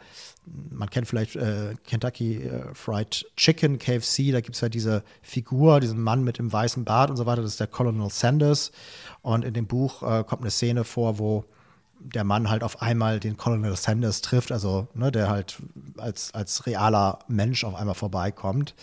man 0.71 0.89
kennt 0.91 1.07
vielleicht 1.07 1.37
äh, 1.37 1.75
Kentucky 1.87 2.45
äh, 2.45 2.75
Fried 2.75 3.27
Chicken, 3.37 3.79
KFC, 3.79 4.33
da 4.33 4.41
gibt 4.41 4.55
es 4.55 4.61
ja 4.61 4.69
diese 4.69 5.03
Figur, 5.23 5.81
diesen 5.81 6.01
Mann 6.01 6.25
mit 6.25 6.39
dem 6.39 6.53
weißen 6.53 6.85
Bart 6.85 7.11
und 7.11 7.17
so 7.17 7.27
weiter, 7.27 7.43
das 7.43 7.53
ist 7.53 7.61
der 7.61 7.67
Colonel 7.67 8.11
Sanders. 8.11 8.73
Und 9.23 9.45
in 9.45 9.55
dem 9.55 9.67
Buch 9.67 10.03
äh, 10.03 10.25
kommt 10.25 10.43
eine 10.43 10.51
Szene 10.51 10.85
vor, 10.85 11.19
wo 11.19 11.45
der 12.01 12.25
Mann 12.25 12.49
halt 12.49 12.63
auf 12.63 12.81
einmal 12.81 13.21
den 13.21 13.37
Colonel 13.37 13.77
Sanders 13.77 14.21
trifft, 14.21 14.53
also 14.53 14.89
ne, 14.95 15.11
der 15.11 15.29
halt 15.29 15.59
als, 15.97 16.33
als 16.33 16.67
realer 16.67 17.19
Mensch 17.29 17.65
auf 17.65 17.75
einmal 17.75 17.95
vorbeikommt. 17.95 18.75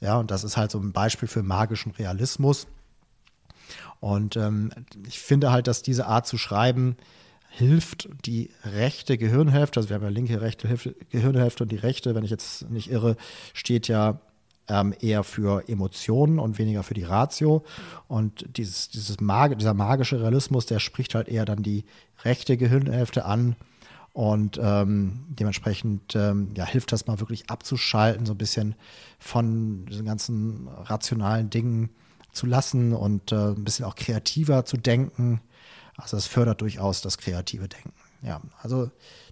Ja, 0.00 0.18
und 0.18 0.30
das 0.30 0.44
ist 0.44 0.56
halt 0.56 0.70
so 0.70 0.78
ein 0.78 0.92
Beispiel 0.92 1.28
für 1.28 1.42
magischen 1.42 1.92
Realismus. 1.92 2.66
Und 4.00 4.36
ähm, 4.36 4.70
ich 5.06 5.18
finde 5.18 5.50
halt, 5.50 5.66
dass 5.66 5.82
diese 5.82 6.06
Art 6.06 6.26
zu 6.26 6.38
schreiben 6.38 6.96
hilft 7.48 8.08
die 8.24 8.50
rechte 8.64 9.18
Gehirnhälfte, 9.18 9.80
also 9.80 9.88
wir 9.88 9.96
haben 9.96 10.04
ja 10.04 10.10
linke, 10.10 10.40
rechte 10.40 10.68
Hilf 10.68 10.88
Gehirnhälfte 11.10 11.64
und 11.64 11.72
die 11.72 11.76
rechte, 11.76 12.14
wenn 12.14 12.24
ich 12.24 12.30
jetzt 12.30 12.70
nicht 12.70 12.90
irre, 12.90 13.16
steht 13.54 13.88
ja 13.88 14.20
ähm, 14.68 14.94
eher 15.00 15.24
für 15.24 15.68
Emotionen 15.68 16.38
und 16.38 16.58
weniger 16.58 16.82
für 16.82 16.94
die 16.94 17.04
Ratio. 17.04 17.64
Und 18.06 18.44
dieses, 18.56 18.90
dieses 18.90 19.20
Mag 19.20 19.58
dieser 19.58 19.74
magische 19.74 20.20
Realismus, 20.20 20.66
der 20.66 20.78
spricht 20.78 21.14
halt 21.14 21.28
eher 21.28 21.44
dann 21.44 21.62
die 21.62 21.84
rechte 22.22 22.56
Gehirnhälfte 22.56 23.24
an. 23.24 23.56
Und 24.12 24.58
ähm, 24.62 25.24
dementsprechend 25.28 26.16
ähm, 26.16 26.50
ja, 26.54 26.66
hilft 26.66 26.92
das 26.92 27.06
mal 27.06 27.20
wirklich 27.20 27.50
abzuschalten, 27.50 28.26
so 28.26 28.34
ein 28.34 28.38
bisschen 28.38 28.74
von 29.18 29.86
diesen 29.86 30.06
ganzen 30.06 30.68
rationalen 30.68 31.50
Dingen 31.50 31.90
zu 32.32 32.46
lassen 32.46 32.92
und 32.92 33.32
äh, 33.32 33.36
ein 33.36 33.64
bisschen 33.64 33.84
auch 33.84 33.94
kreativer 33.94 34.64
zu 34.64 34.76
denken. 34.76 35.40
Also 35.98 36.16
das 36.16 36.26
fördert 36.26 36.62
durchaus 36.62 37.02
das 37.02 37.18
kreative 37.18 37.68
Denken. 37.68 37.92
Ja, 38.22 38.40
also 38.62 38.90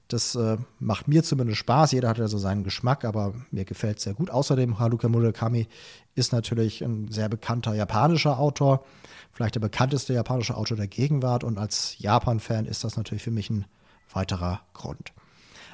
das 0.09 0.35
äh, 0.35 0.59
macht 0.79 1.09
mir 1.09 1.24
zumindest 1.24 1.59
Spaß. 1.59 1.92
Jeder 1.92 2.09
hat 2.09 2.18
ja 2.18 2.29
so 2.29 2.38
seinen 2.38 2.62
Geschmack, 2.62 3.05
aber 3.05 3.35
mir 3.50 3.64
gefällt 3.64 3.98
es 3.98 4.05
sehr 4.05 4.14
gut. 4.14 4.31
Außerdem, 4.31 4.79
Haruka 4.79 5.09
Murakami 5.09 5.66
ist 6.14 6.33
natürlich 6.33 6.83
ein 6.83 7.11
sehr 7.11 7.29
bekannter 7.29 7.74
japanischer 7.74 8.38
Autor, 8.38 8.85
vielleicht 9.33 9.57
der 9.57 9.61
bekannteste 9.61 10.12
japanische 10.12 10.57
Autor 10.57 10.76
der 10.76 10.87
Gegenwart. 10.87 11.42
Und 11.42 11.59
als 11.59 11.96
Japan-Fan 11.98 12.66
ist 12.66 12.85
das 12.85 12.96
natürlich 12.96 13.22
für 13.22 13.33
mich 13.33 13.50
ein 13.50 13.64
weiterer 14.12 14.61
Grund. 14.74 15.12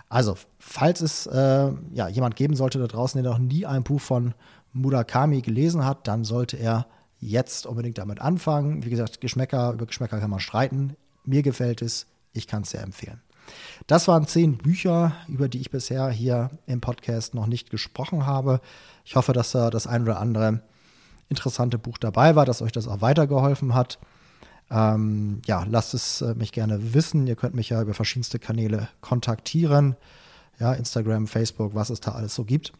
Also, 0.09 0.37
falls 0.59 1.01
es 1.01 1.27
äh, 1.27 1.73
ja, 1.93 2.09
jemand 2.09 2.37
geben 2.37 2.55
sollte 2.55 2.79
da 2.79 2.87
draußen, 2.87 3.23
der 3.23 3.33
noch 3.33 3.39
nie 3.39 3.67
ein 3.67 3.83
Buch 3.83 4.01
von 4.01 4.35
Murakami 4.73 5.43
gelesen 5.43 5.85
hat, 5.85 6.07
dann 6.07 6.25
sollte 6.25 6.57
er 6.57 6.87
jetzt 7.23 7.67
unbedingt 7.67 7.99
damit 7.99 8.21
anfangen. 8.21 8.85
Wie 8.85 8.91
gesagt, 8.91 9.21
Geschmäcker, 9.21 9.73
über 9.73 9.87
Geschmäcker 9.87 10.19
kann 10.21 10.31
man 10.31 10.41
streiten. 10.41 10.97
Mir 11.25 11.43
gefällt 11.43 11.81
es, 11.81 12.07
ich 12.33 12.47
kann 12.47 12.63
es 12.63 12.71
sehr 12.71 12.83
empfehlen. 12.83 13.21
Das 13.87 14.09
waren 14.09 14.27
zehn 14.27 14.59
Bücher, 14.59 15.13
über 15.29 15.49
die 15.49 15.61
ich 15.61 15.71
bisher 15.71 16.11
hier 16.11 16.51
im 16.67 16.81
Podcast 16.81 17.35
noch 17.35 17.47
nicht 17.47 17.71
gesprochen 17.71 18.27
habe. 18.27 18.61
Ich 19.05 19.17
hoffe, 19.17 19.33
dass 19.33 19.53
da 19.53 19.71
das 19.71 19.87
ein 19.87 20.03
oder 20.03 20.21
andere 20.21 20.63
interessante 21.29 21.79
Buch 21.79 21.99
dabei 21.99 22.35
war, 22.35 22.45
dass 22.45 22.63
euch 22.63 22.73
das 22.73 22.89
auch 22.89 23.01
weitergeholfen 23.01 23.75
hat. 23.75 23.99
Ähm, 24.71 25.43
ja, 25.47 25.65
lasst 25.69 25.95
es 25.95 26.23
äh, 26.23 26.35
mich 26.35 26.53
gerne 26.53 26.95
wissen. 26.95 27.27
Ihr 27.27 27.37
könnt 27.37 27.55
mich 27.55 27.69
ja 27.69 27.81
über 27.83 27.95
verschiedenste 27.95 28.39
Kanäle 28.39 28.89
kontaktieren. 29.01 29.97
Ja, 30.59 30.73
Instagram, 30.73 31.27
Facebook, 31.27 31.75
was 31.75 31.91
es 31.91 32.01
da 32.01 32.13
alles 32.13 32.35
so 32.35 32.45
gibt. 32.45 32.73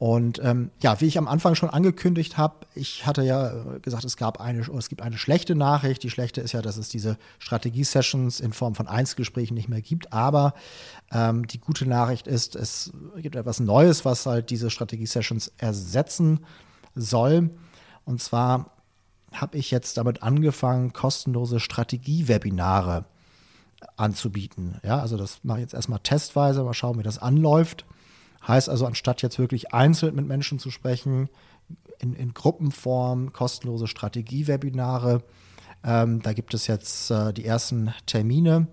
Und 0.00 0.40
ähm, 0.42 0.70
ja, 0.82 0.98
wie 1.02 1.06
ich 1.06 1.18
am 1.18 1.28
Anfang 1.28 1.54
schon 1.54 1.68
angekündigt 1.68 2.38
habe, 2.38 2.66
ich 2.74 3.04
hatte 3.04 3.22
ja 3.22 3.52
gesagt, 3.82 4.02
es 4.04 4.16
gab 4.16 4.40
eine, 4.40 4.60
es 4.60 4.88
gibt 4.88 5.02
eine 5.02 5.18
schlechte 5.18 5.54
Nachricht. 5.54 6.02
Die 6.02 6.08
schlechte 6.08 6.40
ist 6.40 6.52
ja, 6.52 6.62
dass 6.62 6.78
es 6.78 6.88
diese 6.88 7.18
Strategie-Sessions 7.38 8.40
in 8.40 8.54
Form 8.54 8.74
von 8.74 8.88
Einzelgesprächen 8.88 9.54
nicht 9.54 9.68
mehr 9.68 9.82
gibt. 9.82 10.10
Aber 10.10 10.54
ähm, 11.12 11.46
die 11.46 11.60
gute 11.60 11.86
Nachricht 11.86 12.26
ist, 12.26 12.56
es 12.56 12.94
gibt 13.18 13.36
etwas 13.36 13.60
Neues, 13.60 14.06
was 14.06 14.24
halt 14.24 14.48
diese 14.48 14.70
Strategie-Sessions 14.70 15.52
ersetzen 15.58 16.46
soll. 16.94 17.50
Und 18.06 18.22
zwar 18.22 18.70
habe 19.32 19.58
ich 19.58 19.70
jetzt 19.70 19.98
damit 19.98 20.22
angefangen, 20.22 20.94
kostenlose 20.94 21.60
Strategie-Webinare 21.60 23.04
anzubieten. 23.98 24.80
Ja, 24.82 24.98
also 24.98 25.18
das 25.18 25.40
mache 25.42 25.58
ich 25.58 25.64
jetzt 25.64 25.74
erstmal 25.74 25.98
testweise, 25.98 26.64
mal 26.64 26.72
schauen, 26.72 26.98
wie 26.98 27.02
das 27.02 27.18
anläuft. 27.18 27.84
Heißt 28.46 28.68
also, 28.68 28.86
anstatt 28.86 29.22
jetzt 29.22 29.38
wirklich 29.38 29.74
einzeln 29.74 30.14
mit 30.14 30.26
Menschen 30.26 30.58
zu 30.58 30.70
sprechen, 30.70 31.28
in, 31.98 32.14
in 32.14 32.34
Gruppenform, 32.34 33.32
kostenlose 33.32 33.86
Strategie-Webinare. 33.86 35.22
Ähm, 35.84 36.22
da 36.22 36.32
gibt 36.32 36.54
es 36.54 36.66
jetzt 36.66 37.10
äh, 37.10 37.32
die 37.32 37.44
ersten 37.44 37.92
Termine. 38.06 38.66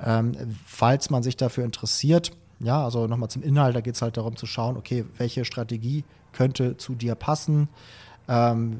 Ähm, 0.00 0.32
falls 0.66 1.10
man 1.10 1.22
sich 1.22 1.36
dafür 1.36 1.64
interessiert, 1.64 2.32
ja, 2.60 2.84
also 2.84 3.06
nochmal 3.06 3.30
zum 3.30 3.42
Inhalt, 3.42 3.76
da 3.76 3.80
geht 3.80 3.94
es 3.94 4.02
halt 4.02 4.16
darum 4.16 4.36
zu 4.36 4.46
schauen, 4.46 4.76
okay, 4.76 5.04
welche 5.18 5.44
Strategie 5.44 6.04
könnte 6.32 6.76
zu 6.76 6.94
dir 6.94 7.14
passen? 7.14 7.68
Ähm, 8.28 8.78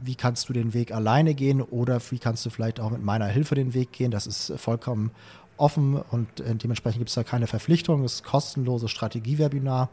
wie 0.00 0.14
kannst 0.14 0.48
du 0.48 0.52
den 0.52 0.74
Weg 0.74 0.92
alleine 0.92 1.34
gehen 1.34 1.60
oder 1.60 2.00
wie 2.10 2.18
kannst 2.18 2.46
du 2.46 2.50
vielleicht 2.50 2.80
auch 2.80 2.90
mit 2.90 3.02
meiner 3.02 3.26
Hilfe 3.26 3.54
den 3.54 3.74
Weg 3.74 3.92
gehen? 3.92 4.10
Das 4.10 4.26
ist 4.26 4.52
vollkommen 4.56 5.10
offen 5.58 5.96
und 5.96 6.40
äh, 6.40 6.54
dementsprechend 6.54 7.00
gibt 7.00 7.10
es 7.10 7.14
da 7.14 7.24
keine 7.24 7.46
Verpflichtung. 7.46 8.04
Es 8.04 8.14
ist 8.14 8.24
kostenloses 8.24 8.90
Strategiewebinar. 8.90 9.90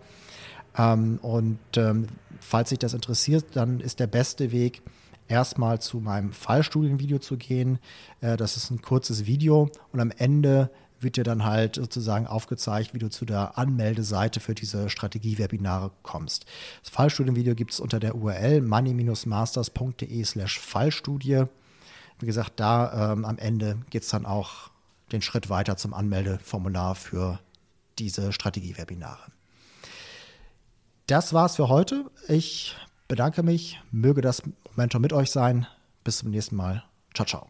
Ähm, 0.78 1.20
und 1.22 1.60
ähm, 1.78 2.08
falls 2.40 2.70
sich 2.70 2.80
das 2.80 2.94
interessiert, 2.94 3.46
dann 3.54 3.80
ist 3.80 4.00
der 4.00 4.08
beste 4.08 4.52
Weg, 4.52 4.82
erstmal 5.28 5.82
zu 5.82 6.00
meinem 6.00 6.32
Fallstudienvideo 6.32 7.20
zu 7.20 7.38
gehen. 7.38 7.80
Äh, 8.22 8.38
das 8.38 8.58
ist 8.58 8.72
ein 8.72 8.82
kurzes 8.82 9.26
Video 9.26 9.70
und 9.92 10.00
am 10.00 10.12
Ende 10.12 10.70
wird 11.00 11.18
dir 11.18 11.24
dann 11.24 11.44
halt 11.44 11.76
sozusagen 11.76 12.26
aufgezeigt, 12.26 12.94
wie 12.94 13.00
du 13.00 13.10
zu 13.10 13.26
der 13.26 13.58
Anmeldeseite 13.58 14.40
für 14.40 14.56
diese 14.56 14.90
Strategie-Webinare 14.90 15.92
kommst. 16.04 16.46
Das 16.82 16.90
Fallstudienvideo 16.92 17.54
gibt 17.54 17.72
es 17.72 17.80
unter 17.80 18.00
der 18.00 18.16
URL 18.16 18.62
money-masters.de 18.62 20.24
slash 20.24 20.60
Fallstudie. 20.60 21.44
Wie 22.20 22.26
gesagt, 22.26 22.54
da 22.58 23.14
ähm, 23.14 23.26
am 23.26 23.38
Ende 23.38 23.78
geht 23.90 24.04
es 24.04 24.10
dann 24.10 24.26
auch 24.26 24.72
den 25.12 25.22
Schritt 25.22 25.50
weiter 25.50 25.78
zum 25.78 25.94
Anmeldeformular 25.94 26.96
für 26.96 27.40
diese 28.00 28.34
Strategie-Webinare. 28.34 29.32
Das 31.08 31.34
war's 31.34 31.56
für 31.56 31.70
heute. 31.70 32.06
Ich 32.28 32.76
bedanke 33.08 33.44
mich. 33.44 33.80
Möge 33.92 34.22
das 34.22 34.42
Momentum 34.72 35.02
mit 35.02 35.14
euch 35.14 35.32
sein. 35.32 35.68
Bis 36.04 36.20
zum 36.20 36.32
nächsten 36.32 36.56
Mal. 36.56 36.84
Ciao, 37.14 37.26
ciao. 37.26 37.48